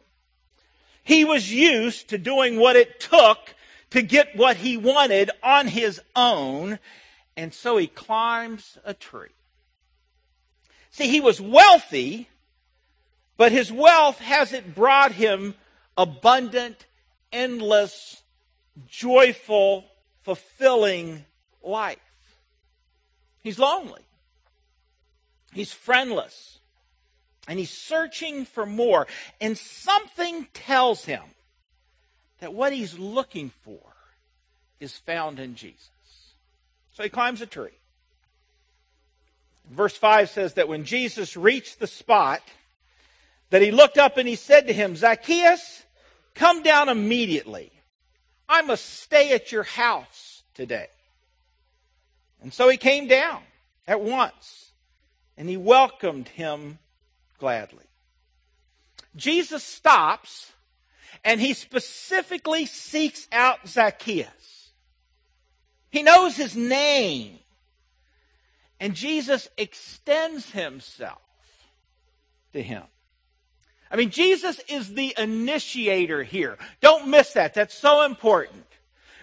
He 1.02 1.25
was 1.25 1.52
used 1.52 2.09
to 2.09 2.18
doing 2.18 2.59
what 2.59 2.76
it 2.76 2.99
took 3.00 3.54
to 3.90 4.02
get 4.02 4.35
what 4.37 4.56
he 4.56 4.76
wanted 4.76 5.30
on 5.42 5.68
his 5.68 6.00
own, 6.16 6.78
and 7.37 7.54
so 7.54 7.76
he 7.76 7.87
climbs 7.87 8.76
a 8.85 8.92
tree. 8.92 9.28
See, 10.90 11.09
he 11.09 11.21
was 11.21 11.40
wealthy, 11.40 12.28
but 13.37 13.52
his 13.52 13.71
wealth 13.71 14.18
hasn't 14.18 14.75
brought 14.75 15.12
him 15.12 15.54
abundant, 15.97 16.87
endless, 17.33 18.23
joyful, 18.88 19.85
fulfilling 20.23 21.25
life. 21.62 21.99
He's 23.42 23.59
lonely. 23.59 24.02
He's 25.54 25.73
friendless. 25.73 26.58
And 27.46 27.58
he's 27.58 27.70
searching 27.70 28.44
for 28.44 28.66
more. 28.66 29.06
And 29.40 29.56
something 29.56 30.46
tells 30.52 31.04
him 31.04 31.23
that 32.40 32.52
what 32.52 32.73
he's 32.73 32.99
looking 32.99 33.50
for 33.62 33.80
is 34.80 34.96
found 34.96 35.38
in 35.38 35.54
Jesus. 35.54 35.88
So 36.92 37.02
he 37.02 37.08
climbs 37.08 37.40
a 37.40 37.46
tree. 37.46 37.70
Verse 39.70 39.96
5 39.96 40.28
says 40.28 40.54
that 40.54 40.68
when 40.68 40.84
Jesus 40.84 41.37
reached 41.37 41.78
the 41.78 41.87
spot, 41.87 42.42
that 43.50 43.62
he 43.62 43.70
looked 43.70 43.99
up 43.99 44.16
and 44.18 44.28
he 44.28 44.37
said 44.37 44.66
to 44.66 44.73
him, 44.73 44.96
Zacchaeus, 44.96 45.84
come 46.34 46.62
down 46.62 46.88
immediately. 46.88 47.70
I 48.49 48.62
must 48.62 48.84
stay 49.00 49.32
at 49.32 49.52
your 49.52 49.62
house 49.62 50.42
today. 50.54 50.88
And 52.42 52.52
so 52.52 52.68
he 52.68 52.76
came 52.76 53.06
down 53.06 53.42
at 53.87 54.00
once 54.00 54.63
and 55.36 55.48
he 55.48 55.56
welcomed 55.56 56.28
him 56.28 56.78
gladly. 57.38 57.84
Jesus 59.16 59.62
stops 59.62 60.52
and 61.24 61.40
he 61.40 61.54
specifically 61.54 62.66
seeks 62.66 63.28
out 63.32 63.66
Zacchaeus. 63.66 64.70
He 65.90 66.02
knows 66.02 66.36
his 66.36 66.56
name. 66.56 67.38
And 68.80 68.94
Jesus 68.94 69.48
extends 69.56 70.50
himself 70.50 71.22
to 72.52 72.62
him. 72.62 72.82
I 73.90 73.96
mean, 73.96 74.10
Jesus 74.10 74.60
is 74.68 74.92
the 74.92 75.14
initiator 75.16 76.22
here. 76.22 76.58
Don't 76.80 77.08
miss 77.08 77.34
that. 77.34 77.54
That's 77.54 77.74
so 77.74 78.04
important. 78.04 78.66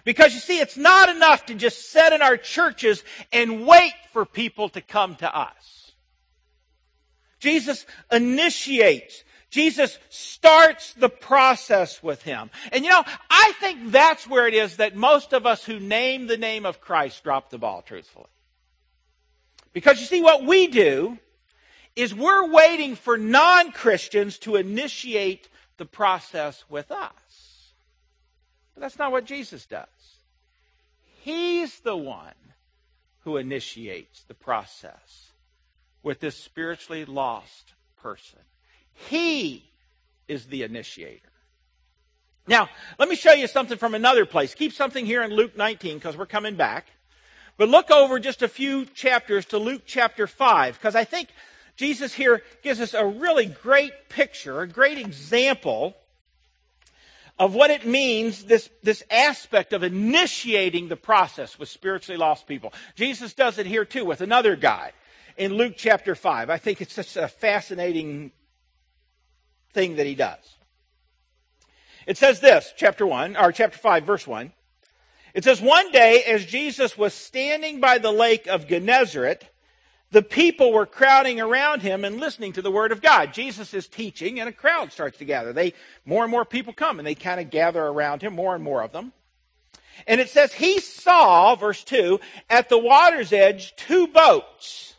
Because 0.04 0.34
you 0.34 0.40
see, 0.40 0.58
it's 0.58 0.78
not 0.78 1.08
enough 1.10 1.46
to 1.46 1.54
just 1.54 1.90
sit 1.90 2.12
in 2.12 2.22
our 2.22 2.36
churches 2.36 3.04
and 3.32 3.66
wait 3.66 3.92
for 4.12 4.24
people 4.24 4.68
to 4.70 4.80
come 4.80 5.14
to 5.16 5.36
us. 5.36 5.81
Jesus 7.42 7.84
initiates. 8.10 9.24
Jesus 9.50 9.98
starts 10.08 10.94
the 10.94 11.08
process 11.08 12.02
with 12.02 12.22
him. 12.22 12.50
And 12.70 12.84
you 12.84 12.90
know, 12.90 13.04
I 13.28 13.52
think 13.60 13.90
that's 13.90 14.26
where 14.26 14.46
it 14.46 14.54
is 14.54 14.76
that 14.76 14.96
most 14.96 15.34
of 15.34 15.44
us 15.44 15.64
who 15.64 15.78
name 15.78 16.28
the 16.28 16.38
name 16.38 16.64
of 16.64 16.80
Christ 16.80 17.24
drop 17.24 17.50
the 17.50 17.58
ball, 17.58 17.82
truthfully. 17.82 18.30
Because 19.72 20.00
you 20.00 20.06
see, 20.06 20.22
what 20.22 20.44
we 20.44 20.68
do 20.68 21.18
is 21.96 22.14
we're 22.14 22.48
waiting 22.50 22.94
for 22.94 23.18
non-Christians 23.18 24.38
to 24.38 24.56
initiate 24.56 25.48
the 25.78 25.84
process 25.84 26.64
with 26.70 26.90
us. 26.92 27.72
But 28.74 28.82
that's 28.82 28.98
not 28.98 29.12
what 29.12 29.24
Jesus 29.24 29.66
does. 29.66 29.88
He's 31.20 31.80
the 31.80 31.96
one 31.96 32.32
who 33.24 33.36
initiates 33.36 34.22
the 34.22 34.34
process 34.34 35.31
with 36.02 36.20
this 36.20 36.36
spiritually 36.36 37.04
lost 37.04 37.72
person. 38.02 38.38
He 38.92 39.64
is 40.28 40.46
the 40.46 40.62
initiator. 40.62 41.28
Now, 42.46 42.68
let 42.98 43.08
me 43.08 43.14
show 43.14 43.32
you 43.32 43.46
something 43.46 43.78
from 43.78 43.94
another 43.94 44.26
place. 44.26 44.54
Keep 44.54 44.72
something 44.72 45.06
here 45.06 45.22
in 45.22 45.30
Luke 45.30 45.56
19 45.56 45.98
because 45.98 46.16
we're 46.16 46.26
coming 46.26 46.56
back. 46.56 46.86
But 47.56 47.68
look 47.68 47.90
over 47.90 48.18
just 48.18 48.42
a 48.42 48.48
few 48.48 48.84
chapters 48.86 49.46
to 49.46 49.58
Luke 49.58 49.82
chapter 49.86 50.26
5 50.26 50.78
because 50.78 50.96
I 50.96 51.04
think 51.04 51.28
Jesus 51.76 52.12
here 52.12 52.42
gives 52.62 52.80
us 52.80 52.94
a 52.94 53.06
really 53.06 53.46
great 53.46 54.08
picture, 54.08 54.60
a 54.60 54.66
great 54.66 54.98
example 54.98 55.94
of 57.38 57.54
what 57.54 57.70
it 57.70 57.86
means, 57.86 58.44
this, 58.44 58.68
this 58.82 59.02
aspect 59.10 59.72
of 59.72 59.82
initiating 59.82 60.88
the 60.88 60.96
process 60.96 61.58
with 61.58 61.68
spiritually 61.68 62.18
lost 62.18 62.46
people. 62.46 62.72
Jesus 62.94 63.34
does 63.34 63.58
it 63.58 63.66
here 63.66 63.84
too 63.84 64.04
with 64.04 64.20
another 64.20 64.56
guy 64.56 64.92
in 65.36 65.54
Luke 65.54 65.74
chapter 65.76 66.14
5. 66.14 66.50
I 66.50 66.58
think 66.58 66.80
it's 66.80 66.94
such 66.94 67.16
a 67.16 67.28
fascinating 67.28 68.32
thing 69.72 69.96
that 69.96 70.06
he 70.06 70.14
does. 70.14 70.56
It 72.06 72.16
says 72.16 72.40
this, 72.40 72.72
chapter 72.76 73.06
1, 73.06 73.36
or 73.36 73.52
chapter 73.52 73.78
5, 73.78 74.04
verse 74.04 74.26
1. 74.26 74.52
It 75.34 75.44
says, 75.44 75.60
One 75.60 75.90
day, 75.92 76.22
as 76.24 76.44
Jesus 76.44 76.98
was 76.98 77.14
standing 77.14 77.80
by 77.80 77.98
the 77.98 78.12
lake 78.12 78.46
of 78.46 78.66
Gennesaret, 78.66 79.48
the 80.10 80.22
people 80.22 80.72
were 80.72 80.84
crowding 80.84 81.40
around 81.40 81.80
him 81.80 82.04
and 82.04 82.20
listening 82.20 82.52
to 82.52 82.62
the 82.62 82.70
word 82.70 82.92
of 82.92 83.00
God. 83.00 83.32
Jesus 83.32 83.72
is 83.72 83.88
teaching 83.88 84.40
and 84.40 84.48
a 84.48 84.52
crowd 84.52 84.92
starts 84.92 85.18
to 85.18 85.24
gather. 85.24 85.54
They, 85.54 85.72
more 86.04 86.22
and 86.22 86.30
more 86.30 86.44
people 86.44 86.74
come 86.74 86.98
and 86.98 87.06
they 87.06 87.14
kind 87.14 87.40
of 87.40 87.48
gather 87.48 87.82
around 87.82 88.20
him, 88.20 88.34
more 88.34 88.54
and 88.54 88.62
more 88.62 88.82
of 88.82 88.92
them. 88.92 89.12
And 90.06 90.20
it 90.20 90.28
says, 90.28 90.52
he 90.52 90.80
saw, 90.80 91.54
verse 91.54 91.82
2, 91.84 92.20
at 92.50 92.68
the 92.68 92.78
water's 92.78 93.32
edge, 93.32 93.74
two 93.76 94.06
boats 94.06 94.91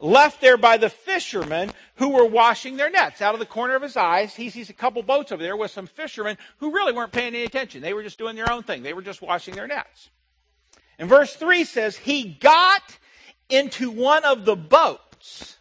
left 0.00 0.40
there 0.40 0.56
by 0.56 0.76
the 0.76 0.90
fishermen 0.90 1.70
who 1.96 2.10
were 2.10 2.26
washing 2.26 2.76
their 2.76 2.90
nets. 2.90 3.22
Out 3.22 3.34
of 3.34 3.40
the 3.40 3.46
corner 3.46 3.74
of 3.74 3.82
his 3.82 3.96
eyes, 3.96 4.34
he 4.34 4.50
sees 4.50 4.70
a 4.70 4.74
couple 4.74 5.02
boats 5.02 5.32
over 5.32 5.42
there 5.42 5.56
with 5.56 5.70
some 5.70 5.86
fishermen 5.86 6.36
who 6.58 6.72
really 6.72 6.92
weren't 6.92 7.12
paying 7.12 7.34
any 7.34 7.44
attention. 7.44 7.82
They 7.82 7.94
were 7.94 8.02
just 8.02 8.18
doing 8.18 8.36
their 8.36 8.50
own 8.50 8.62
thing. 8.62 8.82
They 8.82 8.92
were 8.92 9.02
just 9.02 9.22
washing 9.22 9.54
their 9.54 9.66
nets. 9.66 10.10
And 10.98 11.08
verse 11.08 11.34
3 11.34 11.64
says, 11.64 11.96
he 11.96 12.24
got 12.24 12.98
into 13.48 13.90
one 13.90 14.24
of 14.24 14.44
the 14.44 14.56
boats, 14.56 15.56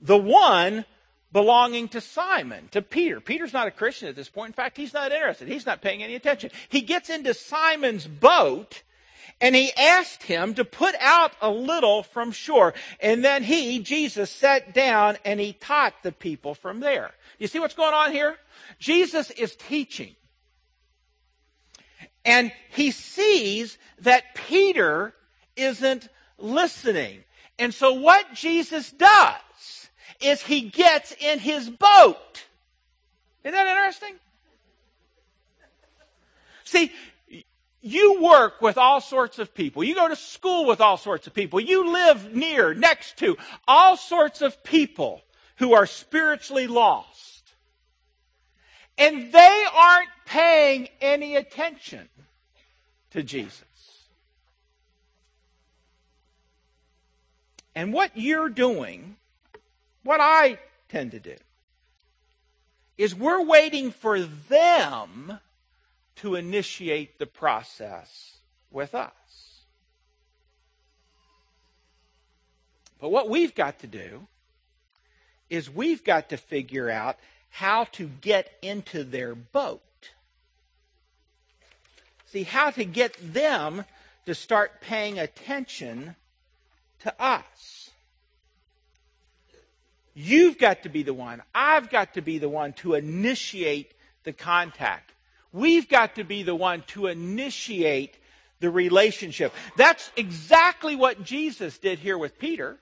the 0.00 0.18
one 0.18 0.84
belonging 1.32 1.88
to 1.88 2.00
Simon, 2.00 2.68
to 2.72 2.82
Peter. 2.82 3.20
Peter's 3.20 3.52
not 3.52 3.66
a 3.66 3.70
Christian 3.70 4.08
at 4.08 4.16
this 4.16 4.28
point. 4.28 4.50
In 4.50 4.54
fact, 4.54 4.76
he's 4.76 4.92
not 4.92 5.12
interested. 5.12 5.48
He's 5.48 5.66
not 5.66 5.80
paying 5.80 6.02
any 6.02 6.14
attention. 6.14 6.50
He 6.68 6.82
gets 6.82 7.08
into 7.08 7.34
Simon's 7.34 8.06
boat 8.06 8.82
and 9.42 9.56
he 9.56 9.72
asked 9.76 10.22
him 10.22 10.54
to 10.54 10.64
put 10.64 10.94
out 11.00 11.32
a 11.42 11.50
little 11.50 12.04
from 12.04 12.30
shore. 12.30 12.74
And 13.00 13.24
then 13.24 13.42
he, 13.42 13.80
Jesus, 13.80 14.30
sat 14.30 14.72
down 14.72 15.18
and 15.24 15.40
he 15.40 15.52
taught 15.52 15.94
the 16.04 16.12
people 16.12 16.54
from 16.54 16.78
there. 16.78 17.10
You 17.40 17.48
see 17.48 17.58
what's 17.58 17.74
going 17.74 17.92
on 17.92 18.12
here? 18.12 18.36
Jesus 18.78 19.32
is 19.32 19.56
teaching. 19.56 20.14
And 22.24 22.52
he 22.70 22.92
sees 22.92 23.78
that 24.02 24.36
Peter 24.36 25.12
isn't 25.56 26.08
listening. 26.38 27.24
And 27.58 27.74
so 27.74 27.94
what 27.94 28.32
Jesus 28.34 28.92
does 28.92 29.88
is 30.20 30.40
he 30.40 30.62
gets 30.62 31.12
in 31.20 31.40
his 31.40 31.68
boat. 31.68 32.44
Isn't 33.42 33.54
that 33.54 33.66
interesting? 33.66 34.14
See, 36.62 36.92
you 37.82 38.22
work 38.22 38.62
with 38.62 38.78
all 38.78 39.00
sorts 39.00 39.40
of 39.40 39.54
people. 39.54 39.82
You 39.82 39.96
go 39.96 40.08
to 40.08 40.16
school 40.16 40.66
with 40.66 40.80
all 40.80 40.96
sorts 40.96 41.26
of 41.26 41.34
people. 41.34 41.60
You 41.60 41.92
live 41.92 42.32
near, 42.32 42.72
next 42.74 43.18
to 43.18 43.36
all 43.66 43.96
sorts 43.96 44.40
of 44.40 44.62
people 44.62 45.20
who 45.56 45.74
are 45.74 45.86
spiritually 45.86 46.68
lost. 46.68 47.52
And 48.96 49.32
they 49.32 49.64
aren't 49.74 50.08
paying 50.26 50.88
any 51.00 51.34
attention 51.34 52.08
to 53.10 53.22
Jesus. 53.22 53.64
And 57.74 57.92
what 57.92 58.12
you're 58.14 58.48
doing, 58.48 59.16
what 60.04 60.20
I 60.20 60.58
tend 60.88 61.12
to 61.12 61.20
do, 61.20 61.36
is 62.96 63.14
we're 63.14 63.42
waiting 63.42 63.90
for 63.90 64.20
them 64.20 65.40
to 66.22 66.36
initiate 66.36 67.18
the 67.18 67.26
process 67.26 68.38
with 68.70 68.94
us. 68.94 69.10
But 73.00 73.10
what 73.10 73.28
we've 73.28 73.54
got 73.54 73.80
to 73.80 73.86
do 73.86 74.26
is 75.50 75.68
we've 75.68 76.04
got 76.04 76.30
to 76.30 76.36
figure 76.36 76.88
out 76.88 77.18
how 77.50 77.84
to 77.84 78.08
get 78.20 78.50
into 78.62 79.04
their 79.04 79.34
boat. 79.34 79.82
See, 82.26 82.44
how 82.44 82.70
to 82.70 82.84
get 82.84 83.16
them 83.34 83.84
to 84.24 84.34
start 84.34 84.80
paying 84.80 85.18
attention 85.18 86.14
to 87.00 87.22
us. 87.22 87.90
You've 90.14 90.58
got 90.58 90.84
to 90.84 90.88
be 90.88 91.02
the 91.02 91.14
one. 91.14 91.42
I've 91.54 91.90
got 91.90 92.14
to 92.14 92.22
be 92.22 92.38
the 92.38 92.48
one 92.48 92.72
to 92.74 92.94
initiate 92.94 93.92
the 94.24 94.32
contact. 94.32 95.11
We've 95.52 95.88
got 95.88 96.14
to 96.16 96.24
be 96.24 96.42
the 96.42 96.54
one 96.54 96.82
to 96.88 97.06
initiate 97.06 98.16
the 98.60 98.70
relationship. 98.70 99.52
That's 99.76 100.10
exactly 100.16 100.96
what 100.96 101.22
Jesus 101.22 101.78
did 101.78 101.98
here 101.98 102.16
with 102.16 102.38
Peter. 102.38 102.78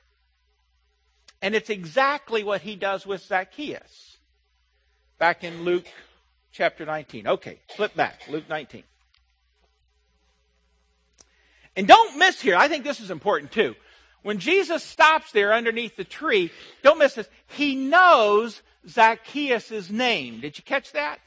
And 1.43 1.55
it's 1.55 1.71
exactly 1.71 2.45
what 2.45 2.61
he 2.61 2.77
does 2.77 3.07
with 3.07 3.23
Zacchaeus. 3.23 4.19
Back 5.19 5.43
in 5.43 5.65
Luke 5.65 5.87
chapter 6.53 6.85
19. 6.85 7.27
Okay, 7.27 7.59
flip 7.75 7.95
back. 7.95 8.21
Luke 8.29 8.49
19. 8.49 8.85
And 11.77 11.89
don't 11.89 12.19
miss 12.19 12.41
here, 12.41 12.57
I 12.57 12.69
think 12.69 12.85
this 12.85 13.01
is 13.01 13.11
important 13.11 13.53
too. 13.53 13.75
When 14.23 14.39
Jesus 14.39 14.85
stops 14.85 15.33
there 15.33 15.53
underneath 15.53 15.97
the 15.97 16.05
tree, 16.05 16.53
don't 16.83 16.99
miss 16.99 17.15
this. 17.15 17.29
He 17.47 17.75
knows 17.75 18.61
Zacchaeus' 18.87 19.89
name. 19.89 20.41
Did 20.41 20.59
you 20.59 20.65
catch 20.65 20.93
that? 20.93 21.21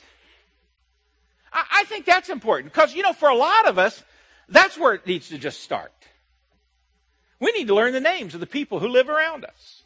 I, 1.53 1.65
I 1.72 1.83
think 1.86 2.05
that's 2.05 2.29
important 2.29 2.74
because, 2.74 2.93
you 2.93 3.03
know, 3.03 3.13
for 3.13 3.29
a 3.29 3.36
lot 3.36 3.67
of 3.67 3.77
us, 3.77 4.03
that's 4.50 4.77
where 4.77 4.93
it 4.93 5.05
needs 5.07 5.29
to 5.29 5.38
just 5.38 5.62
start. 5.62 5.93
We 7.39 7.51
need 7.51 7.67
to 7.67 7.75
learn 7.75 7.93
the 7.93 8.00
names 8.00 8.33
of 8.33 8.39
the 8.39 8.48
people 8.48 8.79
who 8.79 8.88
live 8.88 9.10
around 9.10 9.45
us. 9.45 9.83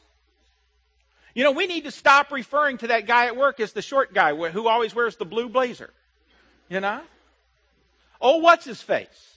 You 1.34 1.44
know, 1.44 1.52
we 1.52 1.68
need 1.68 1.84
to 1.84 1.92
stop 1.92 2.32
referring 2.32 2.80
to 2.80 2.88
that 2.88 3.06
guy 3.06 3.28
at 3.28 3.38
work 3.38 3.60
as 3.60 3.74
the 3.74 3.82
short 3.82 4.14
guy 4.14 4.36
who 4.36 4.68
always 4.68 4.96
wears 4.96 5.18
the 5.18 5.26
blue 5.26 5.50
blazer. 5.50 5.92
You 6.70 6.80
know? 6.80 7.02
Oh, 8.20 8.38
what's 8.38 8.66
his 8.66 8.82
face? 8.82 9.36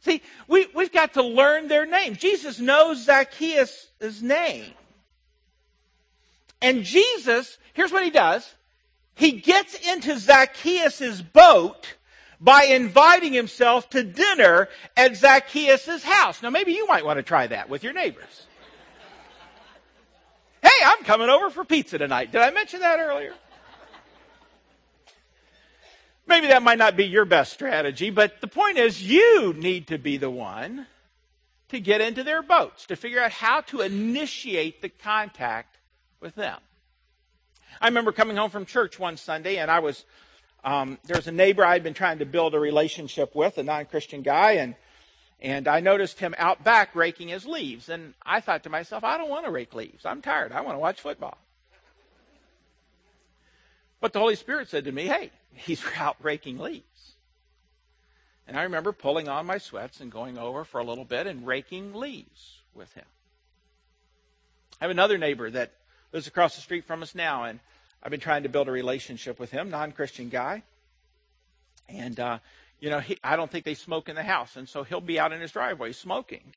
See, 0.00 0.22
we, 0.48 0.66
we've 0.74 0.92
got 0.92 1.14
to 1.14 1.22
learn 1.22 1.68
their 1.68 1.86
names. 1.86 2.18
Jesus 2.18 2.58
knows 2.58 3.04
Zacchaeus' 3.04 3.88
name. 4.20 4.72
And 6.60 6.82
Jesus, 6.82 7.58
here's 7.74 7.92
what 7.92 8.04
he 8.04 8.10
does. 8.10 8.54
He 9.14 9.32
gets 9.32 9.74
into 9.74 10.18
Zacchaeus' 10.18 11.20
boat 11.20 11.94
by 12.40 12.64
inviting 12.64 13.32
himself 13.32 13.88
to 13.90 14.02
dinner 14.02 14.68
at 14.96 15.16
Zacchaeus' 15.16 16.02
house. 16.02 16.42
Now 16.42 16.50
maybe 16.50 16.72
you 16.72 16.86
might 16.86 17.04
want 17.04 17.18
to 17.18 17.22
try 17.22 17.46
that 17.46 17.68
with 17.68 17.84
your 17.84 17.92
neighbors. 17.92 18.46
hey, 20.62 20.84
I'm 20.84 21.04
coming 21.04 21.28
over 21.28 21.50
for 21.50 21.64
pizza 21.64 21.96
tonight. 21.96 22.32
Did 22.32 22.40
I 22.40 22.50
mention 22.50 22.80
that 22.80 22.98
earlier? 22.98 23.34
Maybe 26.26 26.46
that 26.48 26.62
might 26.62 26.78
not 26.78 26.96
be 26.96 27.04
your 27.04 27.26
best 27.26 27.52
strategy, 27.52 28.10
but 28.10 28.40
the 28.40 28.48
point 28.48 28.78
is 28.78 29.02
you 29.02 29.52
need 29.52 29.88
to 29.88 29.98
be 29.98 30.16
the 30.16 30.30
one 30.30 30.86
to 31.68 31.80
get 31.80 32.00
into 32.00 32.24
their 32.24 32.42
boats, 32.42 32.86
to 32.86 32.96
figure 32.96 33.20
out 33.20 33.30
how 33.30 33.60
to 33.62 33.80
initiate 33.82 34.80
the 34.80 34.88
contact 34.88 35.76
with 36.20 36.34
them. 36.34 36.58
I 37.80 37.88
remember 37.88 38.12
coming 38.12 38.36
home 38.36 38.50
from 38.50 38.66
church 38.66 38.98
one 38.98 39.16
Sunday 39.16 39.56
and 39.56 39.70
I 39.70 39.80
was, 39.80 40.04
um, 40.64 40.98
there 41.04 41.16
was 41.16 41.26
a 41.26 41.32
neighbor 41.32 41.64
I'd 41.64 41.82
been 41.82 41.94
trying 41.94 42.18
to 42.18 42.26
build 42.26 42.54
a 42.54 42.60
relationship 42.60 43.34
with, 43.34 43.58
a 43.58 43.62
non-Christian 43.62 44.22
guy, 44.22 44.52
and, 44.52 44.74
and 45.40 45.68
I 45.68 45.80
noticed 45.80 46.20
him 46.20 46.34
out 46.38 46.64
back 46.64 46.94
raking 46.94 47.28
his 47.28 47.46
leaves. 47.46 47.88
And 47.88 48.14
I 48.22 48.40
thought 48.40 48.62
to 48.64 48.70
myself, 48.70 49.04
I 49.04 49.18
don't 49.18 49.30
want 49.30 49.44
to 49.44 49.50
rake 49.50 49.74
leaves. 49.74 50.06
I'm 50.06 50.22
tired. 50.22 50.52
I 50.52 50.62
want 50.62 50.76
to 50.76 50.80
watch 50.80 51.00
football. 51.00 51.38
But 54.00 54.12
the 54.12 54.18
Holy 54.18 54.36
Spirit 54.36 54.68
said 54.68 54.84
to 54.84 54.92
me, 54.92 55.06
hey, 55.06 55.30
he's 55.54 55.82
out 55.96 56.16
raking 56.22 56.58
leaves. 56.58 56.84
And 58.46 58.58
I 58.58 58.64
remember 58.64 58.92
pulling 58.92 59.28
on 59.28 59.46
my 59.46 59.58
sweats 59.58 60.00
and 60.00 60.12
going 60.12 60.36
over 60.36 60.64
for 60.64 60.78
a 60.78 60.84
little 60.84 61.04
bit 61.04 61.26
and 61.26 61.46
raking 61.46 61.94
leaves 61.94 62.60
with 62.74 62.92
him. 62.92 63.06
I 64.80 64.84
have 64.84 64.90
another 64.90 65.16
neighbor 65.16 65.50
that 65.50 65.72
lives 66.14 66.28
across 66.28 66.54
the 66.54 66.62
street 66.62 66.84
from 66.84 67.02
us 67.02 67.14
now, 67.14 67.42
and 67.42 67.58
I've 68.00 68.10
been 68.10 68.20
trying 68.20 68.44
to 68.44 68.48
build 68.48 68.68
a 68.68 68.72
relationship 68.72 69.40
with 69.40 69.50
him, 69.50 69.68
non-Christian 69.68 70.28
guy. 70.28 70.62
And, 71.88 72.18
uh, 72.20 72.38
you 72.78 72.88
know, 72.88 73.00
he, 73.00 73.18
I 73.24 73.34
don't 73.34 73.50
think 73.50 73.64
they 73.64 73.74
smoke 73.74 74.08
in 74.08 74.14
the 74.14 74.22
house, 74.22 74.54
and 74.54 74.68
so 74.68 74.84
he'll 74.84 75.00
be 75.00 75.18
out 75.18 75.32
in 75.32 75.40
his 75.40 75.50
driveway 75.50 75.90
smoking. 75.90 76.54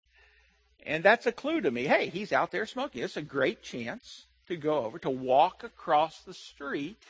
And 0.86 1.04
that's 1.04 1.26
a 1.26 1.32
clue 1.32 1.60
to 1.62 1.72
me. 1.72 1.86
Hey, 1.86 2.10
he's 2.10 2.32
out 2.32 2.52
there 2.52 2.68
smoking. 2.68 3.04
It's 3.04 3.18
a 3.18 3.22
great 3.24 3.64
chance 3.64 4.26
to 4.48 4.56
go 4.56 4.86
over, 4.86 5.00
to 5.00 5.10
walk 5.10 5.64
across 5.64 6.22
the 6.22 6.36
street 6.36 7.02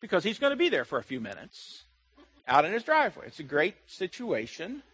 because 0.00 0.22
he's 0.22 0.38
going 0.38 0.52
to 0.52 0.56
be 0.56 0.68
there 0.68 0.84
for 0.84 0.98
a 0.98 1.02
few 1.02 1.20
minutes 1.20 1.82
out 2.46 2.64
in 2.64 2.72
his 2.72 2.84
driveway. 2.84 3.26
It's 3.26 3.40
a 3.40 3.42
great 3.42 3.74
situation 3.88 4.84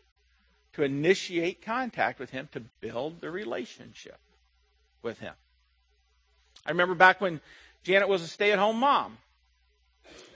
to 0.73 0.85
initiate 0.85 1.61
contact 1.61 2.19
with 2.19 2.31
him, 2.31 2.49
to 2.53 2.61
build 2.81 3.21
the 3.21 3.31
relationship 3.31 4.19
with 5.03 5.19
him. 5.19 5.35
I 6.67 6.71
remember 6.71 6.95
back 6.95 7.21
when 7.21 7.41
Janet 7.83 8.09
was 8.09 8.23
a 8.23 8.29
stay 8.29 8.53
at 8.53 8.59
home 8.59 8.79
mom. 8.79 9.19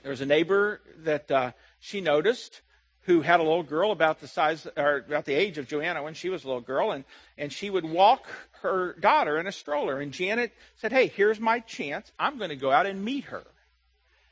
There 0.03 0.11
was 0.11 0.21
a 0.21 0.27
neighbor 0.27 0.81
that 0.99 1.31
uh, 1.31 1.53
she 1.81 2.01
noticed 2.01 2.62
who 3.03 3.23
had 3.23 3.39
a 3.39 3.43
little 3.43 3.62
girl 3.62 3.93
about 3.93 4.21
the 4.21 4.27
size 4.27 4.67
or 4.77 4.99
about 4.99 5.25
the 5.25 5.35
age 5.35 5.59
of 5.59 5.69
Joanna 5.69 6.03
when 6.03 6.15
she 6.15 6.29
was 6.29 6.43
a 6.43 6.47
little 6.49 6.61
girl, 6.61 6.91
and, 6.91 7.05
and 7.39 7.53
she 7.53 7.71
would 7.71 7.85
walk 7.85 8.27
her 8.62 8.95
daughter 8.95 9.39
in 9.39 9.47
a 9.47 9.53
stroller. 9.53 10.01
And 10.01 10.12
Janet 10.12 10.53
said, 10.77 10.93
Hey, 10.93 11.07
here's 11.07 11.39
my 11.39 11.61
chance. 11.61 12.11
I'm 12.19 12.37
going 12.39 12.51
to 12.51 12.57
go 12.57 12.73
out 12.73 12.87
and 12.87 13.05
meet 13.05 13.25
her. 13.25 13.45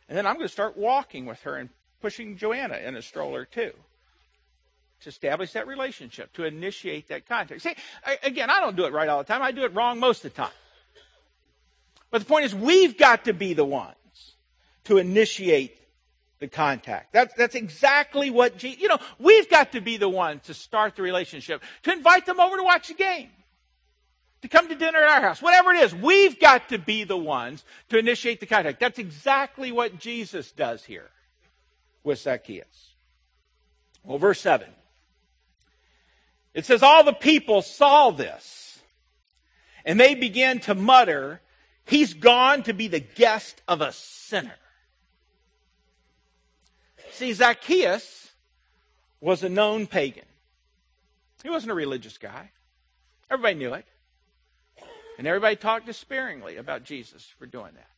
And 0.08 0.18
then 0.18 0.26
I'm 0.26 0.34
going 0.34 0.46
to 0.46 0.52
start 0.52 0.76
walking 0.76 1.24
with 1.24 1.40
her 1.42 1.56
and 1.56 1.70
pushing 2.02 2.36
Joanna 2.36 2.76
in 2.76 2.96
a 2.96 3.02
stroller 3.02 3.44
too. 3.44 3.72
To 5.02 5.08
establish 5.08 5.52
that 5.52 5.68
relationship, 5.68 6.32
to 6.32 6.44
initiate 6.44 7.08
that 7.08 7.28
contact. 7.28 7.62
See, 7.62 7.74
I, 8.04 8.18
again, 8.24 8.50
I 8.50 8.58
don't 8.58 8.74
do 8.74 8.86
it 8.86 8.92
right 8.92 9.08
all 9.08 9.18
the 9.18 9.24
time. 9.24 9.42
I 9.42 9.52
do 9.52 9.64
it 9.64 9.74
wrong 9.74 10.00
most 10.00 10.24
of 10.24 10.34
the 10.34 10.42
time. 10.42 10.52
But 12.14 12.20
the 12.20 12.26
point 12.26 12.44
is, 12.44 12.54
we've 12.54 12.96
got 12.96 13.24
to 13.24 13.32
be 13.32 13.54
the 13.54 13.64
ones 13.64 14.36
to 14.84 14.98
initiate 14.98 15.76
the 16.38 16.46
contact. 16.46 17.12
That's, 17.12 17.34
that's 17.34 17.56
exactly 17.56 18.30
what, 18.30 18.56
Jesus, 18.56 18.80
you 18.80 18.86
know, 18.86 19.00
we've 19.18 19.50
got 19.50 19.72
to 19.72 19.80
be 19.80 19.96
the 19.96 20.08
ones 20.08 20.42
to 20.44 20.54
start 20.54 20.94
the 20.94 21.02
relationship, 21.02 21.60
to 21.82 21.92
invite 21.92 22.24
them 22.24 22.38
over 22.38 22.56
to 22.56 22.62
watch 22.62 22.86
the 22.86 22.94
game 22.94 23.30
to 24.42 24.48
come 24.48 24.68
to 24.68 24.76
dinner 24.76 24.98
at 24.98 25.08
our 25.08 25.20
house, 25.22 25.42
whatever 25.42 25.72
it 25.72 25.80
is, 25.80 25.92
we've 25.92 26.38
got 26.38 26.68
to 26.68 26.78
be 26.78 27.02
the 27.02 27.16
ones 27.16 27.64
to 27.88 27.98
initiate 27.98 28.38
the 28.38 28.46
contact. 28.46 28.78
That's 28.78 29.00
exactly 29.00 29.72
what 29.72 29.98
Jesus 29.98 30.52
does 30.52 30.84
here 30.84 31.10
with 32.04 32.20
Zacchaeus. 32.20 32.94
Well, 34.04 34.18
verse 34.18 34.40
7. 34.40 34.68
It 36.54 36.64
says, 36.64 36.80
All 36.80 37.02
the 37.02 37.12
people 37.12 37.60
saw 37.60 38.12
this, 38.12 38.78
and 39.84 39.98
they 39.98 40.14
began 40.14 40.60
to 40.60 40.76
mutter, 40.76 41.40
He's 41.86 42.14
gone 42.14 42.62
to 42.64 42.72
be 42.72 42.88
the 42.88 43.00
guest 43.00 43.60
of 43.68 43.80
a 43.80 43.92
sinner. 43.92 44.54
See, 47.12 47.32
Zacchaeus 47.32 48.32
was 49.20 49.42
a 49.42 49.48
known 49.48 49.86
pagan. 49.86 50.24
He 51.42 51.50
wasn't 51.50 51.72
a 51.72 51.74
religious 51.74 52.18
guy. 52.18 52.50
Everybody 53.30 53.54
knew 53.54 53.74
it. 53.74 53.84
And 55.18 55.26
everybody 55.26 55.56
talked 55.56 55.86
despairingly 55.86 56.56
about 56.56 56.84
Jesus 56.84 57.32
for 57.38 57.46
doing 57.46 57.72
that. 57.74 57.90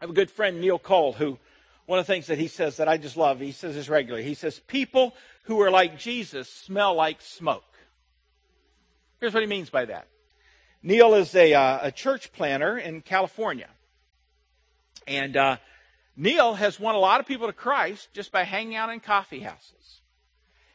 I 0.00 0.04
have 0.04 0.10
a 0.10 0.14
good 0.14 0.30
friend, 0.30 0.60
Neil 0.60 0.78
Cole, 0.78 1.12
who 1.12 1.38
one 1.86 1.98
of 1.98 2.06
the 2.06 2.12
things 2.12 2.28
that 2.28 2.38
he 2.38 2.46
says 2.46 2.76
that 2.76 2.88
I 2.88 2.98
just 2.98 3.16
love, 3.16 3.40
he 3.40 3.52
says 3.52 3.74
this 3.74 3.88
regularly. 3.88 4.24
He 4.24 4.34
says, 4.34 4.60
People 4.60 5.14
who 5.44 5.60
are 5.60 5.70
like 5.70 5.98
Jesus 5.98 6.48
smell 6.48 6.94
like 6.94 7.20
smoke. 7.20 7.64
Here's 9.18 9.34
what 9.34 9.42
he 9.42 9.48
means 9.48 9.70
by 9.70 9.86
that. 9.86 10.06
Neil 10.82 11.14
is 11.14 11.34
a, 11.34 11.54
uh, 11.54 11.78
a 11.82 11.92
church 11.92 12.32
planter 12.32 12.78
in 12.78 13.02
California. 13.02 13.68
And 15.06 15.36
uh, 15.36 15.56
Neil 16.16 16.54
has 16.54 16.80
won 16.80 16.94
a 16.94 16.98
lot 16.98 17.20
of 17.20 17.26
people 17.26 17.46
to 17.46 17.52
Christ 17.52 18.08
just 18.12 18.32
by 18.32 18.44
hanging 18.44 18.76
out 18.76 18.90
in 18.90 19.00
coffee 19.00 19.40
houses. 19.40 20.00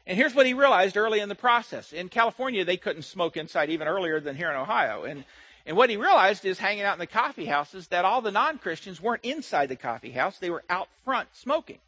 And 0.08 0.18
here's 0.18 0.36
what 0.36 0.46
he 0.46 0.54
realized 0.54 0.98
early 0.98 1.20
in 1.20 1.30
the 1.30 1.36
process. 1.36 1.92
In 1.92 2.10
California, 2.10 2.64
they 2.64 2.78
couldn't 2.78 3.04
smoke 3.04 3.38
inside 3.38 3.70
even 3.72 3.88
earlier 3.88 4.20
than 4.20 4.36
here 4.36 4.52
in 4.52 4.56
Ohio. 4.56 5.04
And, 5.04 5.26
and 5.66 5.76
what 5.76 5.90
he 5.90 5.98
realized 5.98 6.46
is 6.46 6.60
hanging 6.60 6.84
out 6.84 6.94
in 6.94 7.00
the 7.00 7.08
coffee 7.08 7.46
houses 7.46 7.88
that 7.88 8.06
all 8.06 8.22
the 8.22 8.32
non-Christians 8.32 9.02
weren't 9.02 9.26
inside 9.26 9.70
the 9.70 9.76
coffee 9.76 10.12
house. 10.12 10.38
They 10.38 10.52
were 10.52 10.64
out 10.70 10.90
front 11.04 11.30
smoking. 11.34 11.80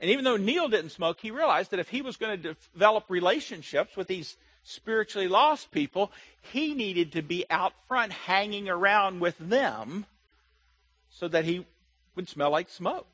And 0.00 0.10
even 0.10 0.24
though 0.24 0.36
Neil 0.36 0.68
didn't 0.68 0.90
smoke, 0.90 1.20
he 1.20 1.30
realized 1.30 1.70
that 1.70 1.78
if 1.78 1.88
he 1.88 2.02
was 2.02 2.16
going 2.16 2.42
to 2.42 2.56
develop 2.74 3.04
relationships 3.08 3.96
with 3.96 4.08
these 4.08 4.36
spiritually 4.62 5.28
lost 5.28 5.70
people, 5.70 6.12
he 6.40 6.74
needed 6.74 7.12
to 7.12 7.22
be 7.22 7.44
out 7.50 7.72
front 7.88 8.12
hanging 8.12 8.68
around 8.68 9.20
with 9.20 9.36
them 9.38 10.06
so 11.10 11.28
that 11.28 11.44
he 11.44 11.66
would 12.16 12.28
smell 12.28 12.50
like 12.50 12.68
smoke. 12.68 13.06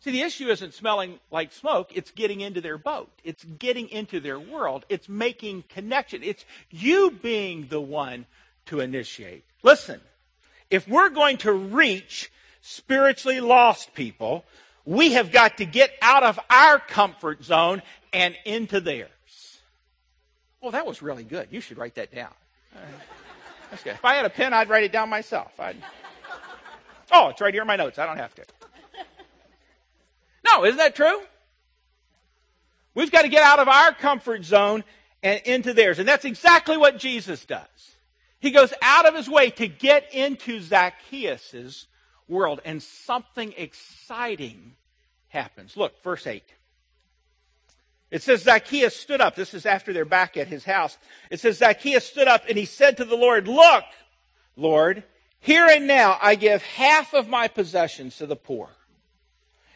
See, 0.00 0.10
the 0.10 0.22
issue 0.22 0.48
isn't 0.48 0.74
smelling 0.74 1.20
like 1.30 1.52
smoke, 1.52 1.92
it's 1.94 2.10
getting 2.10 2.40
into 2.40 2.60
their 2.60 2.76
boat. 2.76 3.08
It's 3.22 3.44
getting 3.44 3.88
into 3.88 4.18
their 4.18 4.38
world. 4.38 4.84
It's 4.88 5.08
making 5.08 5.64
connection. 5.68 6.24
It's 6.24 6.44
you 6.70 7.12
being 7.12 7.68
the 7.68 7.80
one 7.80 8.26
to 8.66 8.80
initiate. 8.80 9.44
Listen, 9.62 10.00
if 10.70 10.88
we're 10.88 11.10
going 11.10 11.36
to 11.38 11.52
reach 11.52 12.32
spiritually 12.62 13.40
lost 13.40 13.94
people, 13.94 14.44
we 14.84 15.12
have 15.12 15.30
got 15.30 15.58
to 15.58 15.64
get 15.64 15.92
out 16.02 16.24
of 16.24 16.38
our 16.50 16.80
comfort 16.80 17.44
zone 17.44 17.80
and 18.12 18.36
into 18.44 18.80
theirs. 18.80 19.10
Well, 20.62 20.70
that 20.70 20.86
was 20.86 21.02
really 21.02 21.24
good. 21.24 21.48
You 21.50 21.60
should 21.60 21.76
write 21.76 21.96
that 21.96 22.14
down. 22.14 22.32
That's 23.70 23.82
good. 23.82 23.94
If 23.94 24.04
I 24.04 24.14
had 24.14 24.24
a 24.24 24.30
pen, 24.30 24.54
I'd 24.54 24.68
write 24.68 24.84
it 24.84 24.92
down 24.92 25.08
myself. 25.08 25.52
I'd... 25.58 25.76
Oh, 27.10 27.28
it's 27.28 27.40
right 27.40 27.52
here 27.52 27.62
in 27.62 27.66
my 27.66 27.76
notes. 27.76 27.98
I 27.98 28.06
don't 28.06 28.16
have 28.16 28.34
to. 28.36 28.44
No, 30.46 30.64
isn't 30.64 30.78
that 30.78 30.94
true? 30.94 31.20
We've 32.94 33.10
got 33.10 33.22
to 33.22 33.28
get 33.28 33.42
out 33.42 33.58
of 33.58 33.68
our 33.68 33.92
comfort 33.92 34.44
zone 34.44 34.84
and 35.22 35.40
into 35.44 35.74
theirs. 35.74 35.98
And 35.98 36.06
that's 36.06 36.24
exactly 36.24 36.76
what 36.76 36.98
Jesus 36.98 37.44
does. 37.44 37.66
He 38.38 38.50
goes 38.50 38.72
out 38.82 39.06
of 39.06 39.14
his 39.14 39.28
way 39.28 39.50
to 39.50 39.66
get 39.68 40.12
into 40.14 40.60
Zacchaeus' 40.60 41.86
world, 42.28 42.60
and 42.64 42.82
something 42.82 43.54
exciting 43.56 44.74
happens. 45.28 45.76
Look, 45.76 46.02
verse 46.02 46.26
8. 46.26 46.42
It 48.12 48.22
says 48.22 48.42
Zacchaeus 48.42 48.94
stood 48.94 49.22
up. 49.22 49.34
This 49.34 49.54
is 49.54 49.64
after 49.64 49.94
they're 49.94 50.04
back 50.04 50.36
at 50.36 50.46
his 50.46 50.64
house. 50.64 50.98
It 51.30 51.40
says 51.40 51.56
Zacchaeus 51.56 52.06
stood 52.06 52.28
up 52.28 52.44
and 52.46 52.58
he 52.58 52.66
said 52.66 52.98
to 52.98 53.06
the 53.06 53.16
Lord, 53.16 53.48
Look, 53.48 53.84
Lord, 54.54 55.02
here 55.40 55.66
and 55.66 55.86
now 55.86 56.18
I 56.20 56.34
give 56.34 56.62
half 56.62 57.14
of 57.14 57.26
my 57.26 57.48
possessions 57.48 58.18
to 58.18 58.26
the 58.26 58.36
poor. 58.36 58.68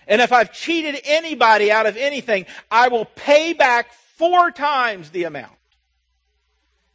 And 0.07 0.21
if 0.21 0.33
I've 0.33 0.53
cheated 0.53 1.01
anybody 1.05 1.73
out 1.73 1.87
of 1.87 1.97
anything, 1.97 2.45
I 2.71 2.89
will 2.89 3.07
pay 3.07 3.55
back 3.55 3.95
four 3.95 4.51
times 4.51 5.11
the 5.11 5.25
amount. 5.25 5.57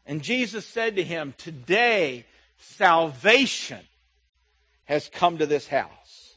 And 0.06 0.22
Jesus 0.22 0.64
said 0.68 0.96
to 0.98 1.04
him, 1.04 1.34
Today 1.40 2.28
salvation 2.60 3.82
has 4.86 5.10
come 5.10 5.40
to 5.40 5.48
this 5.48 5.68
house. 5.68 6.36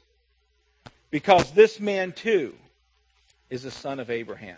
Because 1.11 1.51
this 1.51 1.79
man 1.79 2.13
too 2.13 2.55
is 3.51 3.67
a 3.67 3.71
son 3.71 4.01
of 4.01 4.09
Abraham. 4.09 4.57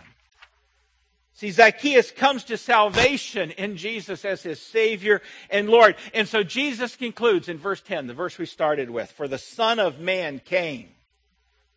See, 1.37 1.51
Zacchaeus 1.51 2.11
comes 2.11 2.45
to 2.45 2.57
salvation 2.57 3.51
in 3.51 3.77
Jesus 3.77 4.25
as 4.25 4.43
his 4.43 4.59
Savior 4.59 5.21
and 5.51 5.69
Lord. 5.69 5.97
And 6.15 6.27
so 6.27 6.43
Jesus 6.43 6.97
concludes 6.97 7.51
in 7.51 7.59
verse 7.59 7.83
10, 7.83 8.07
the 8.07 8.15
verse 8.15 8.39
we 8.39 8.47
started 8.47 8.89
with, 8.89 9.13
For 9.13 9.29
the 9.29 9.37
Son 9.37 9.79
of 9.79 10.01
Man 10.01 10.41
came 10.43 10.89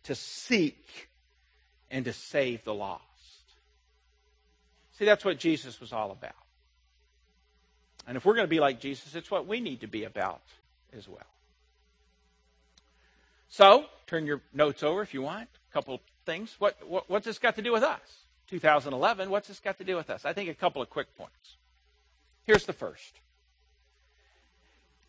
to 0.04 0.14
seek 0.14 1.10
and 1.90 2.06
to 2.06 2.12
save 2.14 2.64
the 2.64 2.72
lost. 2.72 3.04
See, 4.98 5.04
that's 5.04 5.26
what 5.26 5.38
Jesus 5.38 5.78
was 5.78 5.92
all 5.92 6.10
about. 6.10 6.32
And 8.06 8.16
if 8.16 8.24
we're 8.24 8.34
going 8.34 8.46
to 8.46 8.50
be 8.50 8.60
like 8.60 8.80
Jesus, 8.80 9.14
it's 9.14 9.30
what 9.30 9.46
we 9.46 9.60
need 9.60 9.82
to 9.82 9.88
be 9.88 10.04
about 10.04 10.40
as 10.96 11.06
well. 11.06 11.20
So, 13.50 13.84
turn 14.06 14.24
your 14.24 14.40
notes 14.54 14.82
over 14.82 15.02
if 15.02 15.12
you 15.12 15.20
want. 15.20 15.50
A 15.70 15.72
couple 15.74 16.00
things. 16.24 16.56
What, 16.58 16.78
what, 16.88 17.10
what's 17.10 17.26
this 17.26 17.38
got 17.38 17.56
to 17.56 17.62
do 17.62 17.72
with 17.72 17.82
us? 17.82 18.19
2011, 18.50 19.30
what's 19.30 19.48
this 19.48 19.60
got 19.60 19.78
to 19.78 19.84
do 19.84 19.96
with 19.96 20.10
us? 20.10 20.24
I 20.24 20.32
think 20.32 20.50
a 20.50 20.54
couple 20.54 20.82
of 20.82 20.90
quick 20.90 21.16
points. 21.16 21.56
Here's 22.44 22.66
the 22.66 22.72
first 22.72 23.14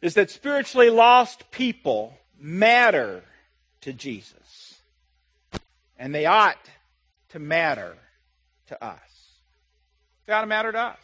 is 0.02 0.16
that 0.16 0.32
spiritually 0.32 0.90
lost 0.90 1.52
people 1.52 2.18
matter 2.40 3.24
to 3.82 3.94
Jesus. 3.94 4.80
And 5.98 6.14
they 6.14 6.26
ought 6.26 6.58
to 7.30 7.40
matter 7.40 7.96
to 8.68 8.84
us. 8.84 9.00
They 10.26 10.34
ought 10.34 10.42
to 10.42 10.48
matter 10.48 10.72
to 10.72 10.80
us. 10.80 10.98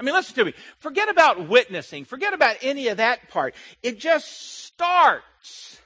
I 0.00 0.02
mean, 0.02 0.14
listen 0.14 0.34
to 0.36 0.44
me. 0.44 0.54
Forget 0.78 1.08
about 1.08 1.48
witnessing. 1.48 2.04
Forget 2.04 2.32
about 2.32 2.56
any 2.62 2.88
of 2.88 2.96
that 2.96 3.28
part. 3.28 3.54
It 3.82 3.98
just 3.98 4.64
starts 4.64 5.78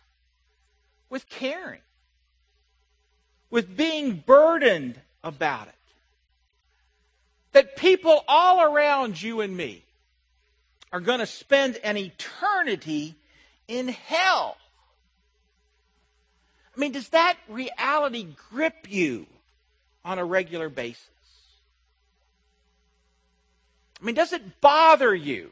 with 1.10 1.28
caring, 1.28 1.80
with 3.50 3.76
being 3.76 4.22
burdened 4.26 5.00
about 5.22 5.68
it. 5.68 5.74
That 7.52 7.76
people 7.76 8.24
all 8.26 8.62
around 8.62 9.20
you 9.20 9.40
and 9.40 9.56
me 9.56 9.84
are 10.92 11.00
going 11.00 11.20
to 11.20 11.26
spend 11.26 11.78
an 11.84 11.96
eternity 11.96 13.14
in 13.68 13.88
hell. 13.88 14.56
I 16.76 16.80
mean, 16.80 16.92
does 16.92 17.10
that 17.10 17.36
reality 17.48 18.26
grip 18.50 18.86
you 18.88 19.26
on 20.04 20.18
a 20.18 20.24
regular 20.24 20.68
basis? 20.68 21.06
I 24.00 24.04
mean, 24.04 24.14
does 24.14 24.32
it 24.32 24.60
bother 24.60 25.14
you 25.14 25.50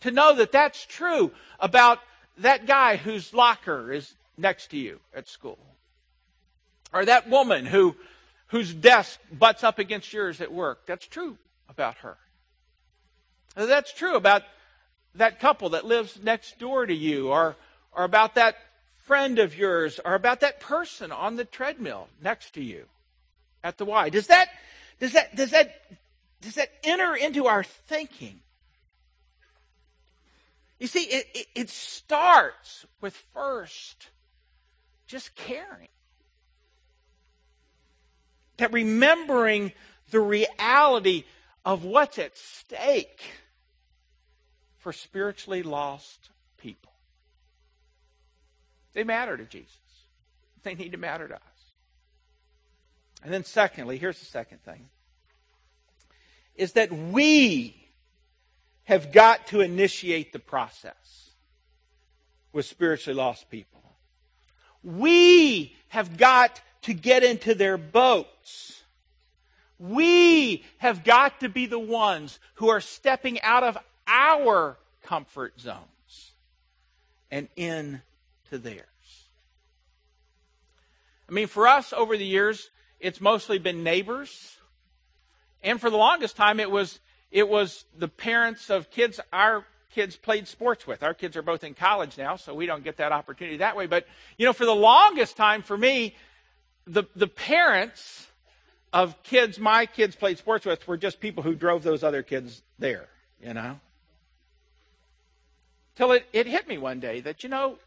to 0.00 0.10
know 0.10 0.34
that 0.36 0.52
that's 0.52 0.84
true 0.86 1.32
about 1.60 1.98
that 2.38 2.66
guy 2.66 2.96
whose 2.96 3.34
locker 3.34 3.92
is 3.92 4.14
next 4.38 4.68
to 4.68 4.78
you 4.78 5.00
at 5.14 5.28
school? 5.28 5.58
Or 6.92 7.04
that 7.04 7.28
woman 7.28 7.66
who, 7.66 7.94
whose 8.48 8.72
desk 8.72 9.18
butts 9.32 9.64
up 9.64 9.78
against 9.78 10.12
yours 10.12 10.40
at 10.40 10.52
work? 10.52 10.86
That's 10.86 11.06
true 11.06 11.38
about 11.68 11.96
her. 11.98 12.16
That's 13.54 13.92
true 13.92 14.16
about 14.16 14.42
that 15.14 15.40
couple 15.40 15.70
that 15.70 15.84
lives 15.84 16.18
next 16.22 16.58
door 16.58 16.84
to 16.84 16.94
you, 16.94 17.30
or, 17.30 17.56
or 17.92 18.04
about 18.04 18.34
that 18.34 18.56
friend 19.06 19.38
of 19.38 19.56
yours 19.56 20.00
or 20.04 20.14
about 20.14 20.40
that 20.40 20.60
person 20.60 21.12
on 21.12 21.36
the 21.36 21.44
treadmill 21.44 22.08
next 22.22 22.54
to 22.54 22.62
you 22.62 22.86
at 23.62 23.78
the 23.78 23.84
Y. 23.84 24.10
Does 24.10 24.26
that, 24.26 24.48
does 24.98 25.12
that, 25.12 25.34
does 25.36 25.52
that, 25.52 25.80
does 26.40 26.56
that 26.56 26.70
enter 26.82 27.14
into 27.14 27.46
our 27.46 27.62
thinking? 27.62 28.40
You 30.80 30.88
see, 30.88 31.04
it, 31.04 31.26
it, 31.34 31.46
it 31.54 31.70
starts 31.70 32.84
with 33.00 33.14
first 33.32 34.08
just 35.06 35.34
caring. 35.36 35.88
That 38.56 38.72
remembering 38.72 39.72
the 40.10 40.20
reality 40.20 41.24
of 41.64 41.84
what's 41.84 42.18
at 42.18 42.36
stake 42.36 43.20
for 44.78 44.92
spiritually 44.92 45.62
lost 45.62 46.30
people. 46.58 46.92
They 48.92 49.04
matter 49.04 49.36
to 49.36 49.44
Jesus. 49.44 49.76
They 50.62 50.74
need 50.74 50.92
to 50.92 50.98
matter 50.98 51.28
to 51.28 51.34
us. 51.34 51.40
And 53.22 53.32
then, 53.32 53.44
secondly, 53.44 53.98
here's 53.98 54.18
the 54.18 54.26
second 54.26 54.62
thing 54.62 54.88
is 56.54 56.72
that 56.72 56.90
we 56.92 57.76
have 58.84 59.12
got 59.12 59.48
to 59.48 59.60
initiate 59.60 60.32
the 60.32 60.38
process 60.38 61.30
with 62.52 62.64
spiritually 62.64 63.16
lost 63.16 63.50
people. 63.50 63.82
We 64.82 65.76
have 65.88 66.16
got 66.16 66.60
to 66.82 66.94
get 66.94 67.24
into 67.24 67.54
their 67.54 67.76
boats. 67.76 68.82
We 69.78 70.64
have 70.78 71.04
got 71.04 71.40
to 71.40 71.48
be 71.48 71.66
the 71.66 71.78
ones 71.78 72.38
who 72.54 72.68
are 72.68 72.80
stepping 72.80 73.40
out 73.42 73.62
of 73.62 73.76
our 74.06 74.78
comfort 75.02 75.60
zones 75.60 76.32
and 77.30 77.48
in 77.56 78.00
to 78.50 78.58
theirs. 78.58 78.84
I 81.28 81.32
mean, 81.32 81.48
for 81.48 81.66
us 81.66 81.92
over 81.92 82.16
the 82.16 82.24
years, 82.24 82.70
it's 83.00 83.20
mostly 83.20 83.58
been 83.58 83.82
neighbors. 83.82 84.56
And 85.62 85.80
for 85.80 85.90
the 85.90 85.96
longest 85.96 86.36
time, 86.36 86.60
it 86.60 86.70
was, 86.70 87.00
it 87.30 87.48
was 87.48 87.84
the 87.98 88.08
parents 88.08 88.70
of 88.70 88.90
kids 88.90 89.20
our 89.32 89.64
kids 89.96 90.14
played 90.14 90.46
sports 90.46 90.86
with. 90.86 91.02
Our 91.02 91.14
kids 91.14 91.36
are 91.36 91.42
both 91.42 91.64
in 91.64 91.72
college 91.72 92.18
now, 92.18 92.36
so 92.36 92.54
we 92.54 92.66
don't 92.66 92.84
get 92.84 92.98
that 92.98 93.12
opportunity 93.12 93.56
that 93.56 93.76
way. 93.76 93.86
But, 93.86 94.06
you 94.36 94.44
know, 94.44 94.52
for 94.52 94.66
the 94.66 94.74
longest 94.74 95.38
time 95.38 95.62
for 95.62 95.76
me, 95.76 96.14
the, 96.86 97.04
the 97.14 97.26
parents 97.26 98.26
of 98.92 99.20
kids 99.22 99.58
my 99.58 99.86
kids 99.86 100.16
played 100.16 100.38
sports 100.38 100.64
with 100.64 100.86
were 100.86 100.96
just 100.96 101.20
people 101.20 101.42
who 101.42 101.54
drove 101.54 101.82
those 101.82 102.02
other 102.02 102.22
kids 102.22 102.62
there, 102.78 103.08
you 103.42 103.52
know? 103.52 103.78
Till 105.96 106.12
it, 106.12 106.26
it 106.32 106.46
hit 106.46 106.68
me 106.68 106.78
one 106.78 107.00
day 107.00 107.20
that, 107.20 107.42
you 107.42 107.48
know, 107.48 107.78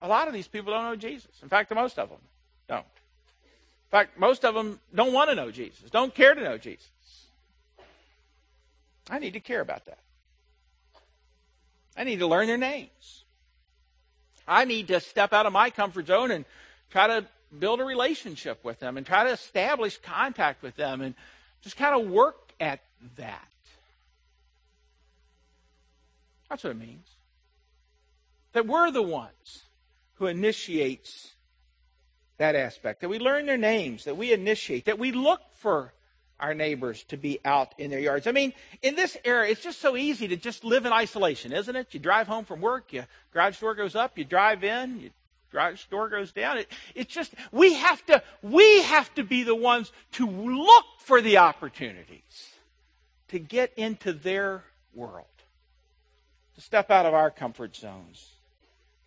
a 0.00 0.08
lot 0.08 0.28
of 0.28 0.34
these 0.34 0.48
people 0.48 0.72
don't 0.72 0.84
know 0.84 0.96
Jesus. 0.96 1.30
In 1.42 1.48
fact, 1.48 1.72
most 1.74 1.98
of 1.98 2.08
them 2.08 2.18
don't. 2.68 2.80
In 2.80 3.90
fact, 3.90 4.18
most 4.18 4.44
of 4.44 4.54
them 4.54 4.80
don't 4.94 5.12
want 5.12 5.30
to 5.30 5.36
know 5.36 5.50
Jesus, 5.50 5.90
don't 5.90 6.14
care 6.14 6.34
to 6.34 6.42
know 6.42 6.58
Jesus. 6.58 6.88
I 9.10 9.18
need 9.18 9.32
to 9.32 9.40
care 9.40 9.60
about 9.60 9.86
that. 9.86 9.98
I 11.96 12.04
need 12.04 12.18
to 12.18 12.26
learn 12.26 12.46
their 12.46 12.58
names. 12.58 13.24
I 14.46 14.64
need 14.64 14.88
to 14.88 15.00
step 15.00 15.32
out 15.32 15.46
of 15.46 15.52
my 15.52 15.70
comfort 15.70 16.06
zone 16.06 16.30
and 16.30 16.44
try 16.90 17.06
to 17.06 17.26
build 17.56 17.80
a 17.80 17.84
relationship 17.84 18.64
with 18.64 18.80
them 18.80 18.96
and 18.96 19.06
try 19.06 19.24
to 19.24 19.30
establish 19.30 19.98
contact 19.98 20.62
with 20.62 20.76
them 20.76 21.00
and 21.00 21.14
just 21.62 21.76
kind 21.76 22.00
of 22.00 22.10
work 22.10 22.52
at 22.60 22.80
that. 23.16 23.48
That's 26.48 26.64
what 26.64 26.70
it 26.70 26.78
means. 26.78 27.06
That 28.52 28.66
we're 28.66 28.90
the 28.90 29.02
ones 29.02 29.62
who 30.14 30.26
initiates 30.26 31.34
that 32.38 32.54
aspect, 32.54 33.00
that 33.00 33.08
we 33.08 33.18
learn 33.18 33.46
their 33.46 33.58
names, 33.58 34.04
that 34.04 34.16
we 34.16 34.32
initiate, 34.32 34.86
that 34.86 34.98
we 34.98 35.12
look 35.12 35.40
for 35.54 35.92
our 36.40 36.54
neighbors 36.54 37.02
to 37.04 37.16
be 37.16 37.40
out 37.44 37.74
in 37.78 37.90
their 37.90 37.98
yards. 37.98 38.26
I 38.26 38.32
mean, 38.32 38.52
in 38.80 38.94
this 38.94 39.16
era, 39.24 39.48
it's 39.48 39.62
just 39.62 39.80
so 39.80 39.96
easy 39.96 40.28
to 40.28 40.36
just 40.36 40.64
live 40.64 40.86
in 40.86 40.92
isolation, 40.92 41.52
isn't 41.52 41.74
it? 41.74 41.88
You 41.92 42.00
drive 42.00 42.28
home 42.28 42.44
from 42.44 42.60
work, 42.60 42.92
your 42.92 43.06
garage 43.32 43.58
door 43.58 43.74
goes 43.74 43.96
up, 43.96 44.16
you 44.16 44.24
drive 44.24 44.62
in, 44.62 45.00
your 45.00 45.10
door 45.90 46.08
goes 46.08 46.32
down. 46.32 46.58
It, 46.58 46.68
it's 46.94 47.12
just, 47.12 47.34
we 47.52 47.74
have 47.74 48.04
to, 48.06 48.22
we 48.42 48.82
have 48.82 49.14
to 49.14 49.24
be 49.24 49.42
the 49.42 49.54
ones 49.54 49.92
to 50.12 50.26
look 50.28 50.84
for 51.00 51.20
the 51.20 51.38
opportunities 51.38 52.52
to 53.28 53.38
get 53.38 53.72
into 53.76 54.12
their 54.12 54.64
world. 54.94 55.26
to 56.58 56.64
step 56.64 56.90
out 56.90 57.06
of 57.06 57.14
our 57.14 57.30
comfort 57.30 57.76
zones 57.76 58.32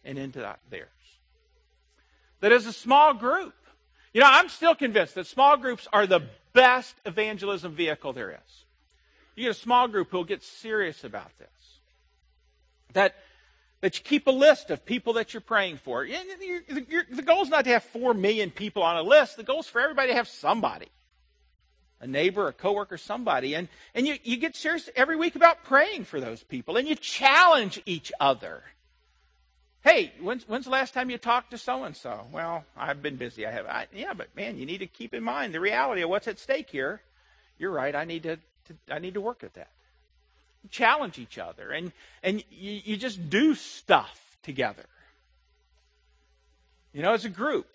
and 0.05 0.17
into 0.17 0.39
theirs. 0.69 0.87
That 2.39 2.53
as 2.53 2.65
a 2.65 2.71
small 2.71 3.13
group, 3.13 3.53
you 4.13 4.21
know, 4.21 4.27
I'm 4.29 4.47
still 4.47 4.73
convinced 4.73 5.15
that 5.15 5.27
small 5.27 5.57
groups 5.57 5.85
are 5.91 6.07
the 6.07 6.21
best 6.53 6.95
evangelism 7.05 7.75
vehicle 7.75 8.13
there 8.13 8.31
is. 8.31 8.65
You 9.35 9.43
get 9.43 9.51
a 9.51 9.59
small 9.59 9.89
group 9.89 10.11
who'll 10.11 10.23
get 10.23 10.43
serious 10.43 11.03
about 11.03 11.37
this. 11.39 11.49
That, 12.93 13.15
that 13.81 13.97
you 13.97 14.03
keep 14.03 14.27
a 14.27 14.31
list 14.31 14.69
of 14.69 14.85
people 14.85 15.13
that 15.13 15.33
you're 15.33 15.41
praying 15.41 15.77
for. 15.77 16.05
the 16.05 17.23
goal 17.25 17.41
is 17.41 17.49
not 17.49 17.65
to 17.65 17.71
have 17.71 17.83
four 17.83 18.13
million 18.13 18.51
people 18.51 18.83
on 18.83 18.97
a 18.97 19.01
list. 19.01 19.37
The 19.37 19.43
goal 19.43 19.59
is 19.59 19.67
for 19.67 19.81
everybody 19.81 20.09
to 20.09 20.15
have 20.15 20.27
somebody. 20.27 20.87
A 21.99 22.07
neighbor, 22.07 22.47
a 22.47 22.53
coworker, 22.53 22.97
somebody. 22.97 23.55
And, 23.55 23.67
and 23.93 24.07
you, 24.07 24.15
you 24.23 24.37
get 24.37 24.55
serious 24.55 24.89
every 24.95 25.15
week 25.15 25.35
about 25.35 25.63
praying 25.63 26.05
for 26.05 26.19
those 26.19 26.41
people. 26.43 26.77
And 26.77 26.87
you 26.87 26.95
challenge 26.95 27.81
each 27.85 28.11
other. 28.19 28.63
Hey, 29.83 30.11
when's, 30.21 30.47
when's 30.47 30.65
the 30.65 30.71
last 30.71 30.93
time 30.93 31.09
you 31.09 31.17
talked 31.17 31.51
to 31.51 31.57
so 31.57 31.83
and 31.83 31.95
so? 31.95 32.27
Well, 32.31 32.63
I've 32.77 33.01
been 33.01 33.15
busy. 33.15 33.47
I 33.47 33.51
have. 33.51 33.65
I, 33.65 33.87
yeah, 33.93 34.13
but 34.13 34.35
man, 34.35 34.57
you 34.57 34.65
need 34.67 34.79
to 34.79 34.87
keep 34.87 35.13
in 35.13 35.23
mind 35.23 35.55
the 35.55 35.59
reality 35.59 36.03
of 36.03 36.09
what's 36.09 36.27
at 36.27 36.37
stake 36.37 36.69
here. 36.69 37.01
You're 37.57 37.71
right. 37.71 37.95
I 37.95 38.05
need 38.05 38.23
to, 38.23 38.35
to 38.35 38.75
I 38.91 38.99
need 38.99 39.15
to 39.15 39.21
work 39.21 39.43
at 39.43 39.55
that. 39.55 39.69
Challenge 40.69 41.17
each 41.19 41.37
other, 41.37 41.71
and 41.71 41.91
and 42.23 42.43
you, 42.49 42.81
you 42.83 42.97
just 42.97 43.29
do 43.29 43.55
stuff 43.55 44.37
together. 44.43 44.85
You 46.93 47.01
know, 47.01 47.13
as 47.13 47.25
a 47.25 47.29
group, 47.29 47.67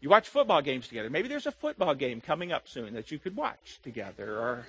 you 0.00 0.08
watch 0.08 0.28
football 0.28 0.62
games 0.62 0.88
together. 0.88 1.10
Maybe 1.10 1.28
there's 1.28 1.46
a 1.46 1.52
football 1.52 1.94
game 1.94 2.20
coming 2.20 2.52
up 2.52 2.68
soon 2.68 2.94
that 2.94 3.10
you 3.10 3.18
could 3.18 3.36
watch 3.36 3.80
together, 3.82 4.38
or 4.38 4.66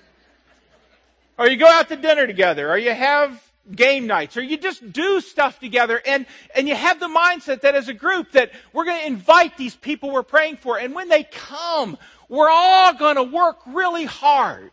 or 1.38 1.48
you 1.48 1.56
go 1.56 1.68
out 1.68 1.88
to 1.88 1.96
dinner 1.96 2.26
together, 2.26 2.70
or 2.70 2.76
you 2.76 2.92
have 2.92 3.40
game 3.74 4.06
nights 4.06 4.36
or 4.36 4.42
you 4.42 4.56
just 4.56 4.92
do 4.92 5.20
stuff 5.20 5.58
together 5.58 6.00
and, 6.06 6.26
and 6.54 6.68
you 6.68 6.74
have 6.74 7.00
the 7.00 7.08
mindset 7.08 7.62
that 7.62 7.74
as 7.74 7.88
a 7.88 7.94
group 7.94 8.32
that 8.32 8.52
we're 8.72 8.84
going 8.84 9.00
to 9.00 9.06
invite 9.06 9.56
these 9.56 9.74
people 9.74 10.10
we're 10.10 10.22
praying 10.22 10.56
for. 10.56 10.78
And 10.78 10.94
when 10.94 11.08
they 11.08 11.24
come, 11.24 11.98
we're 12.28 12.50
all 12.50 12.94
going 12.94 13.16
to 13.16 13.22
work 13.22 13.58
really 13.66 14.04
hard 14.04 14.70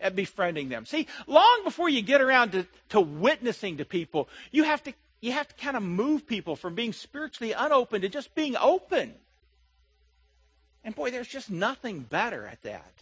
at 0.00 0.16
befriending 0.16 0.68
them. 0.68 0.86
See, 0.86 1.06
long 1.26 1.60
before 1.64 1.88
you 1.88 2.02
get 2.02 2.20
around 2.20 2.52
to, 2.52 2.66
to 2.90 3.00
witnessing 3.00 3.78
to 3.78 3.84
people, 3.84 4.28
you 4.50 4.64
have 4.64 4.82
to, 4.84 4.94
you 5.20 5.32
have 5.32 5.48
to 5.48 5.54
kind 5.54 5.76
of 5.76 5.82
move 5.82 6.26
people 6.26 6.56
from 6.56 6.74
being 6.74 6.92
spiritually 6.92 7.52
unopen 7.52 8.02
to 8.02 8.08
just 8.08 8.34
being 8.34 8.56
open. 8.56 9.14
And 10.82 10.94
boy, 10.94 11.10
there's 11.10 11.28
just 11.28 11.50
nothing 11.50 12.00
better 12.00 12.46
at 12.46 12.62
that 12.62 12.92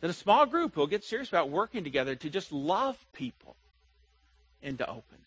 than 0.00 0.10
a 0.10 0.14
small 0.14 0.46
group 0.46 0.74
who'll 0.74 0.86
get 0.86 1.04
serious 1.04 1.28
about 1.28 1.50
working 1.50 1.84
together 1.84 2.14
to 2.14 2.30
just 2.30 2.52
love 2.52 2.96
people 3.12 3.56
into 4.62 4.88
openness. 4.88 5.22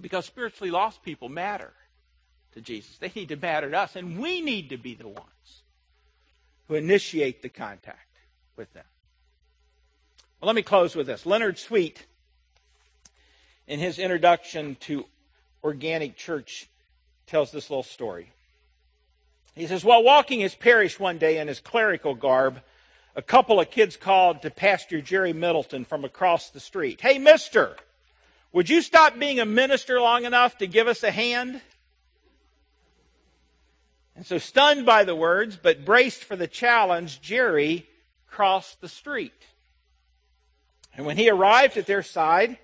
Because 0.00 0.26
spiritually 0.26 0.70
lost 0.70 1.02
people 1.02 1.28
matter 1.28 1.72
to 2.52 2.60
Jesus. 2.60 2.96
They 2.98 3.12
need 3.14 3.28
to 3.28 3.36
matter 3.36 3.70
to 3.70 3.78
us, 3.78 3.96
and 3.96 4.18
we 4.18 4.40
need 4.40 4.70
to 4.70 4.76
be 4.76 4.94
the 4.94 5.08
ones 5.08 5.62
who 6.68 6.74
initiate 6.74 7.42
the 7.42 7.48
contact 7.48 8.00
with 8.56 8.72
them. 8.72 8.84
Well, 10.40 10.46
let 10.46 10.56
me 10.56 10.62
close 10.62 10.94
with 10.94 11.06
this. 11.06 11.24
Leonard 11.24 11.58
Sweet, 11.58 12.04
in 13.66 13.80
his 13.80 13.98
introduction 13.98 14.76
to 14.80 15.06
Organic 15.64 16.16
Church, 16.16 16.68
tells 17.26 17.50
this 17.50 17.70
little 17.70 17.82
story. 17.82 18.32
He 19.54 19.66
says, 19.66 19.82
While 19.82 20.02
walking 20.02 20.40
his 20.40 20.54
parish 20.54 21.00
one 21.00 21.16
day 21.16 21.38
in 21.38 21.48
his 21.48 21.60
clerical 21.60 22.14
garb, 22.14 22.60
a 23.16 23.22
couple 23.22 23.58
of 23.58 23.70
kids 23.70 23.96
called 23.96 24.42
to 24.42 24.50
Pastor 24.50 25.00
Jerry 25.00 25.32
Middleton 25.32 25.86
from 25.86 26.04
across 26.04 26.50
the 26.50 26.60
street. 26.60 27.00
Hey, 27.00 27.18
mister, 27.18 27.74
would 28.52 28.68
you 28.68 28.82
stop 28.82 29.18
being 29.18 29.40
a 29.40 29.46
minister 29.46 29.98
long 30.00 30.26
enough 30.26 30.58
to 30.58 30.66
give 30.66 30.86
us 30.86 31.02
a 31.02 31.10
hand? 31.10 31.62
And 34.14 34.26
so, 34.26 34.36
stunned 34.36 34.84
by 34.84 35.04
the 35.04 35.16
words, 35.16 35.58
but 35.60 35.86
braced 35.86 36.24
for 36.24 36.36
the 36.36 36.46
challenge, 36.46 37.22
Jerry 37.22 37.86
crossed 38.26 38.82
the 38.82 38.88
street. 38.88 39.32
And 40.96 41.06
when 41.06 41.16
he 41.16 41.30
arrived 41.30 41.76
at 41.76 41.86
their 41.86 42.02
side, 42.02 42.58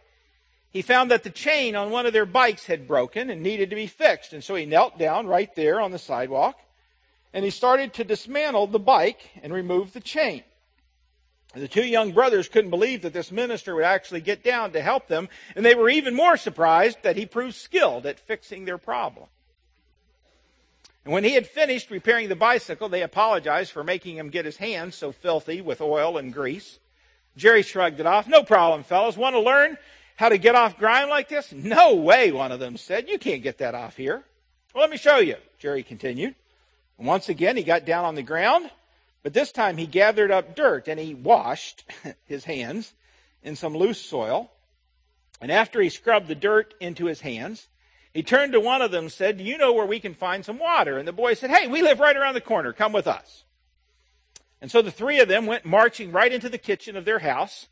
he 0.71 0.83
found 0.83 1.11
that 1.11 1.23
the 1.23 1.31
chain 1.31 1.77
on 1.77 1.90
one 1.90 2.07
of 2.07 2.12
their 2.12 2.27
bikes 2.27 2.66
had 2.66 2.88
broken 2.88 3.29
and 3.29 3.42
needed 3.42 3.71
to 3.71 3.77
be 3.77 3.87
fixed. 3.87 4.33
And 4.33 4.42
so 4.42 4.55
he 4.55 4.64
knelt 4.64 4.99
down 4.99 5.27
right 5.27 5.55
there 5.55 5.81
on 5.81 5.92
the 5.92 5.99
sidewalk 5.99 6.59
and 7.33 7.45
he 7.45 7.51
started 7.51 7.95
to 7.95 8.05
dismantle 8.05 8.66
the 8.66 8.79
bike 8.79 9.31
and 9.42 9.53
remove 9.53 9.92
the 9.92 10.01
chain. 10.01 10.42
The 11.55 11.68
two 11.68 11.85
young 11.85 12.12
brothers 12.12 12.49
couldn't 12.49 12.71
believe 12.71 13.03
that 13.03 13.12
this 13.12 13.31
minister 13.31 13.75
would 13.75 13.85
actually 13.85 14.23
get 14.23 14.42
down 14.42 14.73
to 14.73 14.81
help 14.81 15.07
them, 15.09 15.29
and 15.55 15.64
they 15.64 15.75
were 15.75 15.90
even 15.90 16.14
more 16.14 16.38
surprised 16.38 17.03
that 17.03 17.16
he 17.16 17.27
proved 17.27 17.55
skilled 17.55 18.07
at 18.07 18.18
fixing 18.18 18.64
their 18.64 18.79
problem. 18.79 19.27
And 21.05 21.12
when 21.12 21.25
he 21.25 21.35
had 21.35 21.47
finished 21.47 21.90
repairing 21.90 22.29
the 22.29 22.37
bicycle, 22.37 22.88
they 22.88 23.03
apologized 23.03 23.73
for 23.73 23.85
making 23.85 24.16
him 24.16 24.31
get 24.31 24.47
his 24.47 24.57
hands 24.57 24.95
so 24.95 25.12
filthy 25.12 25.61
with 25.61 25.83
oil 25.83 26.16
and 26.16 26.33
grease. 26.33 26.79
Jerry 27.37 27.62
shrugged 27.62 28.01
it 28.01 28.07
off. 28.07 28.29
No 28.29 28.42
problem, 28.42 28.83
fellas. 28.83 29.16
Want 29.16 29.35
to 29.35 29.40
learn 29.40 29.79
how 30.16 30.29
to 30.29 30.38
get 30.38 30.55
off 30.55 30.79
grime 30.79 31.09
like 31.09 31.29
this? 31.29 31.53
No 31.53 31.95
way, 31.95 32.33
one 32.33 32.53
of 32.53 32.61
them 32.61 32.77
said. 32.77 33.09
You 33.09 33.18
can't 33.18 33.42
get 33.42 33.59
that 33.59 33.75
off 33.75 33.97
here. 33.97 34.23
Well, 34.75 34.83
let 34.83 34.90
me 34.90 34.97
show 34.97 35.18
you, 35.18 35.37
Jerry 35.59 35.83
continued. 35.83 36.35
And 36.99 37.07
once 37.07 37.29
again, 37.29 37.57
he 37.57 37.62
got 37.62 37.85
down 37.85 38.05
on 38.05 38.14
the 38.14 38.23
ground, 38.23 38.71
but 39.23 39.33
this 39.33 39.53
time 39.53 39.77
he 39.77 39.87
gathered 39.87 40.31
up 40.31 40.55
dirt 40.55 40.88
and 40.88 41.01
he 41.01 41.14
washed 41.14 41.85
his 42.25 42.45
hands 42.45 42.92
in 43.42 43.57
some 43.57 43.77
loose 43.77 44.01
soil. 44.01 44.51
And 45.40 45.51
after 45.51 45.81
he 45.81 45.88
scrubbed 45.88 46.29
the 46.29 46.35
dirt 46.35 46.75
into 46.81 47.07
his 47.07 47.21
hands, 47.21 47.68
he 48.14 48.23
turned 48.23 48.53
to 48.53 48.61
one 48.61 48.83
of 48.83 48.90
them 48.90 49.05
and 49.05 49.12
said, 49.12 49.38
Do 49.38 49.45
you 49.45 49.59
know 49.59 49.73
where 49.73 49.87
we 49.87 49.99
can 49.99 50.14
find 50.14 50.45
some 50.45 50.59
water? 50.59 50.99
And 50.99 51.09
the 51.09 51.12
boy 51.12 51.35
said, 51.35 51.51
Hey, 51.51 51.66
we 51.66 51.83
live 51.83 51.99
right 51.99 52.16
around 52.16 52.35
the 52.35 52.40
corner. 52.40 52.73
Come 52.73 52.92
with 52.92 53.07
us. 53.07 53.45
And 54.62 54.70
so 54.70 54.81
the 54.81 54.92
three 54.92 55.18
of 55.18 55.27
them 55.27 55.46
went 55.46 55.66
marching 55.66 56.12
right 56.12 56.33
into 56.33 56.48
the 56.48 56.57
kitchen 56.57 56.96
of 56.96 57.05
their 57.05 57.18
house, 57.18 57.66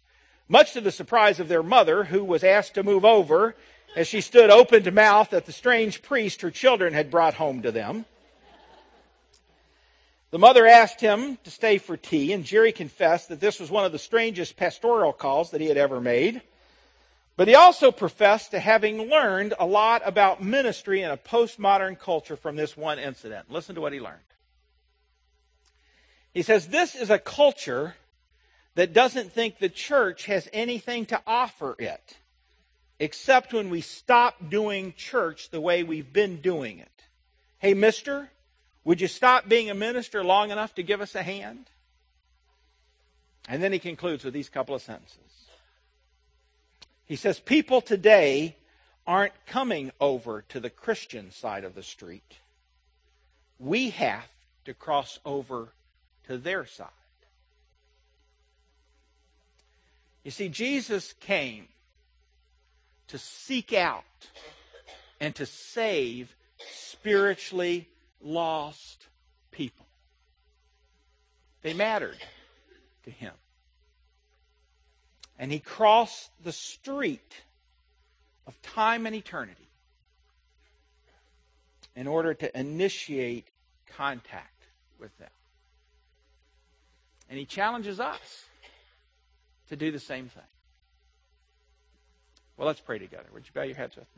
much 0.49 0.73
to 0.73 0.81
the 0.81 0.91
surprise 0.91 1.39
of 1.39 1.47
their 1.47 1.63
mother, 1.63 2.03
who 2.03 2.25
was 2.25 2.43
asked 2.43 2.75
to 2.75 2.83
move 2.83 3.05
over 3.05 3.55
as 3.95 4.09
she 4.09 4.21
stood 4.21 4.51
open 4.51 4.93
mouthed 4.93 5.33
at 5.33 5.47
the 5.47 5.53
strange 5.53 6.03
priest 6.03 6.43
her 6.43 6.51
children 6.51 6.93
had 6.93 7.09
brought 7.09 7.35
home 7.35 7.63
to 7.63 7.71
them. 7.71 8.07
The 10.33 10.39
mother 10.41 10.67
asked 10.67 11.01
him 11.01 11.39
to 11.45 11.51
stay 11.51 11.79
for 11.79 11.97
tea, 11.97 12.33
and 12.33 12.45
Jerry 12.45 12.73
confessed 12.73 13.29
that 13.29 13.41
this 13.41 13.61
was 13.61 13.71
one 13.71 13.85
of 13.85 13.93
the 13.93 13.99
strangest 13.99 14.57
pastoral 14.57 15.13
calls 15.13 15.53
that 15.53 15.61
he 15.61 15.69
had 15.69 15.77
ever 15.77 16.01
made. 16.01 16.43
But 17.37 17.47
he 17.47 17.55
also 17.55 17.93
professed 17.93 18.51
to 18.51 18.59
having 18.59 19.09
learned 19.09 19.55
a 19.61 19.67
lot 19.67 20.03
about 20.05 20.43
ministry 20.43 21.03
in 21.03 21.11
a 21.13 21.17
postmodern 21.17 21.99
culture 21.99 22.37
from 22.37 22.57
this 22.57 22.77
one 22.77 22.99
incident. 22.99 23.51
Listen 23.51 23.77
to 23.77 23.81
what 23.81 23.93
he 23.93 24.01
learned. 24.01 24.19
He 26.33 26.43
says, 26.43 26.69
This 26.69 26.95
is 26.95 27.11
a 27.11 27.19
culture 27.19 27.97
that 28.75 28.93
doesn't 28.93 29.33
think 29.33 29.59
the 29.59 29.69
church 29.69 30.27
has 30.27 30.49
anything 30.53 31.07
to 31.07 31.21
offer 31.27 31.75
it, 31.79 32.17
except 32.99 33.53
when 33.53 33.71
we 33.71 33.81
stop 33.81 34.49
doing 34.49 34.95
church 34.97 35.51
the 35.51 35.61
way 35.61 35.83
we've 35.83 36.13
been 36.13 36.41
doing 36.41 36.79
it. 36.79 36.89
Hey, 37.59 37.75
mister, 37.75 38.31
would 38.85 39.01
you 39.01 39.09
stop 39.09 39.49
being 39.49 39.71
a 39.71 39.75
minister 39.75 40.25
long 40.25 40.51
enough 40.51 40.75
to 40.77 40.83
give 40.83 41.01
us 41.01 41.15
a 41.15 41.23
hand? 41.23 41.69
And 43.49 43.63
then 43.63 43.73
he 43.73 43.79
concludes 43.79 44.25
with 44.25 44.33
these 44.33 44.49
couple 44.49 44.75
of 44.75 44.83
sentences. 44.83 45.19
He 47.07 47.17
says, 47.17 47.41
People 47.41 47.81
today 47.81 48.57
aren't 49.07 49.33
coming 49.47 49.91
over 50.01 50.43
to 50.51 50.61
the 50.61 50.71
Christian 50.71 51.33
side 51.33 51.65
of 51.65 51.75
the 51.75 51.83
street. 51.83 52.37
We 53.59 53.91
have 53.91 54.29
to 54.67 54.75
cross 54.75 55.19
over 55.25 55.73
to 56.31 56.39
their 56.39 56.65
side. 56.65 56.87
You 60.23 60.31
see, 60.31 60.49
Jesus 60.49 61.13
came 61.15 61.67
to 63.09 63.19
seek 63.19 63.73
out 63.73 64.05
and 65.19 65.35
to 65.35 65.45
save 65.45 66.33
spiritually 66.73 67.89
lost 68.23 69.09
people. 69.51 69.87
They 71.63 71.75
mattered 71.75 72.19
to 73.07 73.11
him. 73.11 73.33
And 75.37 75.51
he 75.51 75.59
crossed 75.59 76.31
the 76.45 76.53
street 76.53 77.43
of 78.47 78.55
time 78.63 79.05
and 79.07 79.17
eternity 79.17 79.69
in 81.97 82.07
order 82.07 82.35
to 82.35 82.57
initiate 82.57 83.49
contact 83.97 84.63
with 85.01 85.17
them. 85.19 85.29
And 87.31 87.39
he 87.39 87.47
challenges 87.47 88.01
us 88.01 88.45
to 89.69 89.77
do 89.77 89.93
the 89.93 90.01
same 90.01 90.29
thing. 90.29 90.43
Well, 92.57 92.67
let's 92.67 92.81
pray 92.81 92.99
together. 92.99 93.27
Would 93.33 93.45
you 93.47 93.53
bow 93.55 93.63
your 93.63 93.77
heads 93.77 93.97
with 93.97 94.09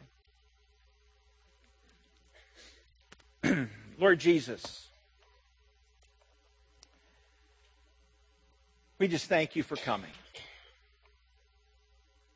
me? 3.45 3.69
Lord 3.99 4.19
Jesus, 4.19 4.89
we 8.99 9.09
just 9.09 9.27
thank 9.27 9.55
you 9.57 9.63
for 9.63 9.77
coming. 9.77 10.11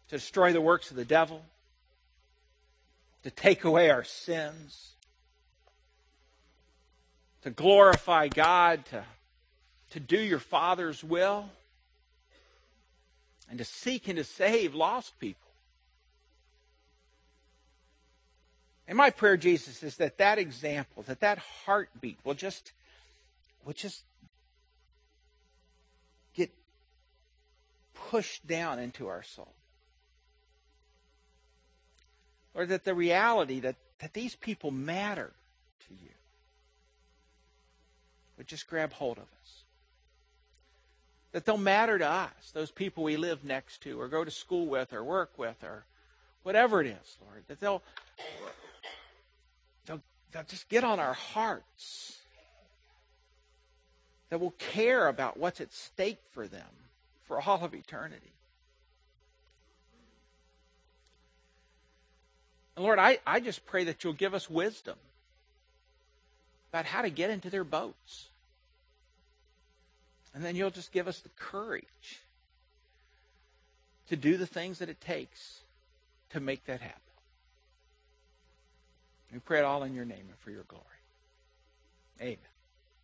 to 0.09 0.17
destroy 0.17 0.53
the 0.53 0.61
works 0.61 0.91
of 0.91 0.97
the 0.97 1.05
devil, 1.05 1.43
to 3.23 3.31
take 3.31 3.65
away 3.65 3.91
our 3.91 4.05
sins, 4.05 4.93
to 7.43 7.51
glorify 7.51 8.29
God, 8.29 8.85
to, 8.87 9.05
to 9.91 10.01
do 10.01 10.19
your 10.19 10.39
Father's 10.39 11.03
will, 11.03 11.49
and 13.49 13.59
to 13.59 13.65
seek 13.65 14.09
and 14.09 14.17
to 14.17 14.25
save 14.25 14.75
lost 14.75 15.19
people. 15.21 15.47
And 18.89 18.97
my 18.97 19.11
prayer, 19.11 19.37
Jesus, 19.37 19.83
is 19.83 19.97
that 19.97 20.19
that 20.19 20.39
example, 20.39 21.03
that 21.05 21.21
that 21.21 21.39
heartbeat 21.39 22.19
will 22.25 22.35
just, 22.35 22.73
will 23.65 23.73
just 23.73 24.03
get 26.35 26.51
pushed 27.95 28.47
down 28.47 28.79
into 28.79 29.09
our 29.09 29.25
soul. 29.25 29.53
Or 32.55 32.65
that 32.67 32.85
the 32.85 32.95
reality 32.95 33.61
that, 33.61 33.77
that 33.99 34.15
these 34.15 34.37
people 34.37 34.71
matter 34.71 35.33
to 35.89 35.95
you 35.95 36.11
would 38.39 38.47
just 38.47 38.69
grab 38.69 38.93
hold 38.93 39.19
of 39.19 39.25
us. 39.25 39.65
That 41.37 41.45
they'll 41.45 41.59
matter 41.59 41.99
to 41.99 42.09
us, 42.09 42.31
those 42.55 42.71
people 42.71 43.05
we 43.05 43.19
live 43.19 43.45
next 43.45 43.83
to, 43.83 44.01
or 44.01 44.09
go 44.09 44.25
to 44.25 44.31
school 44.31 44.69
with, 44.69 44.95
or 44.95 45.05
work 45.05 45.33
with, 45.37 45.63
or 45.63 45.85
whatever 46.45 46.81
it 46.81 46.87
is, 46.87 47.19
Lord. 47.21 47.43
That 47.49 47.61
they'll, 47.61 47.83
they'll, 49.85 50.01
they'll 50.33 50.45
just 50.45 50.71
get 50.71 50.83
on 50.83 50.99
our 50.99 51.13
hearts. 51.13 52.17
That 54.31 54.41
we'll 54.41 54.55
care 54.73 55.09
about 55.09 55.37
what's 55.37 55.61
at 55.61 55.75
stake 55.75 56.21
for 56.33 56.49
them 56.49 56.71
for 57.25 57.39
all 57.39 57.63
of 57.63 57.75
eternity. 57.75 58.33
And 62.77 62.83
Lord, 62.83 62.99
I, 62.99 63.19
I 63.27 63.41
just 63.41 63.67
pray 63.67 63.85
that 63.85 64.03
you'll 64.03 64.15
give 64.15 64.33
us 64.33 64.49
wisdom 64.49 64.97
about 66.73 66.87
how 66.87 67.03
to 67.03 67.11
get 67.11 67.29
into 67.29 67.51
their 67.51 67.63
boats. 67.63 68.31
And 70.37 70.45
then 70.45 70.55
you'll 70.55 70.69
just 70.69 70.93
give 70.93 71.09
us 71.09 71.21
the 71.21 71.31
courage 71.31 72.21
to 74.11 74.17
do 74.17 74.37
the 74.37 74.47
things 74.47 74.81
that 74.81 74.91
it 74.91 75.01
takes 75.01 75.61
to 76.29 76.41
make 76.41 76.67
that 76.67 76.83
happen. 76.83 77.01
We 79.33 79.39
pray 79.39 79.61
it 79.61 79.65
all 79.65 79.83
in 79.83 79.95
your 79.95 80.05
name 80.05 80.27
and 80.29 80.39
for 80.45 80.51
your 80.51 80.65
glory. 80.65 80.85
Amen. 82.21 82.37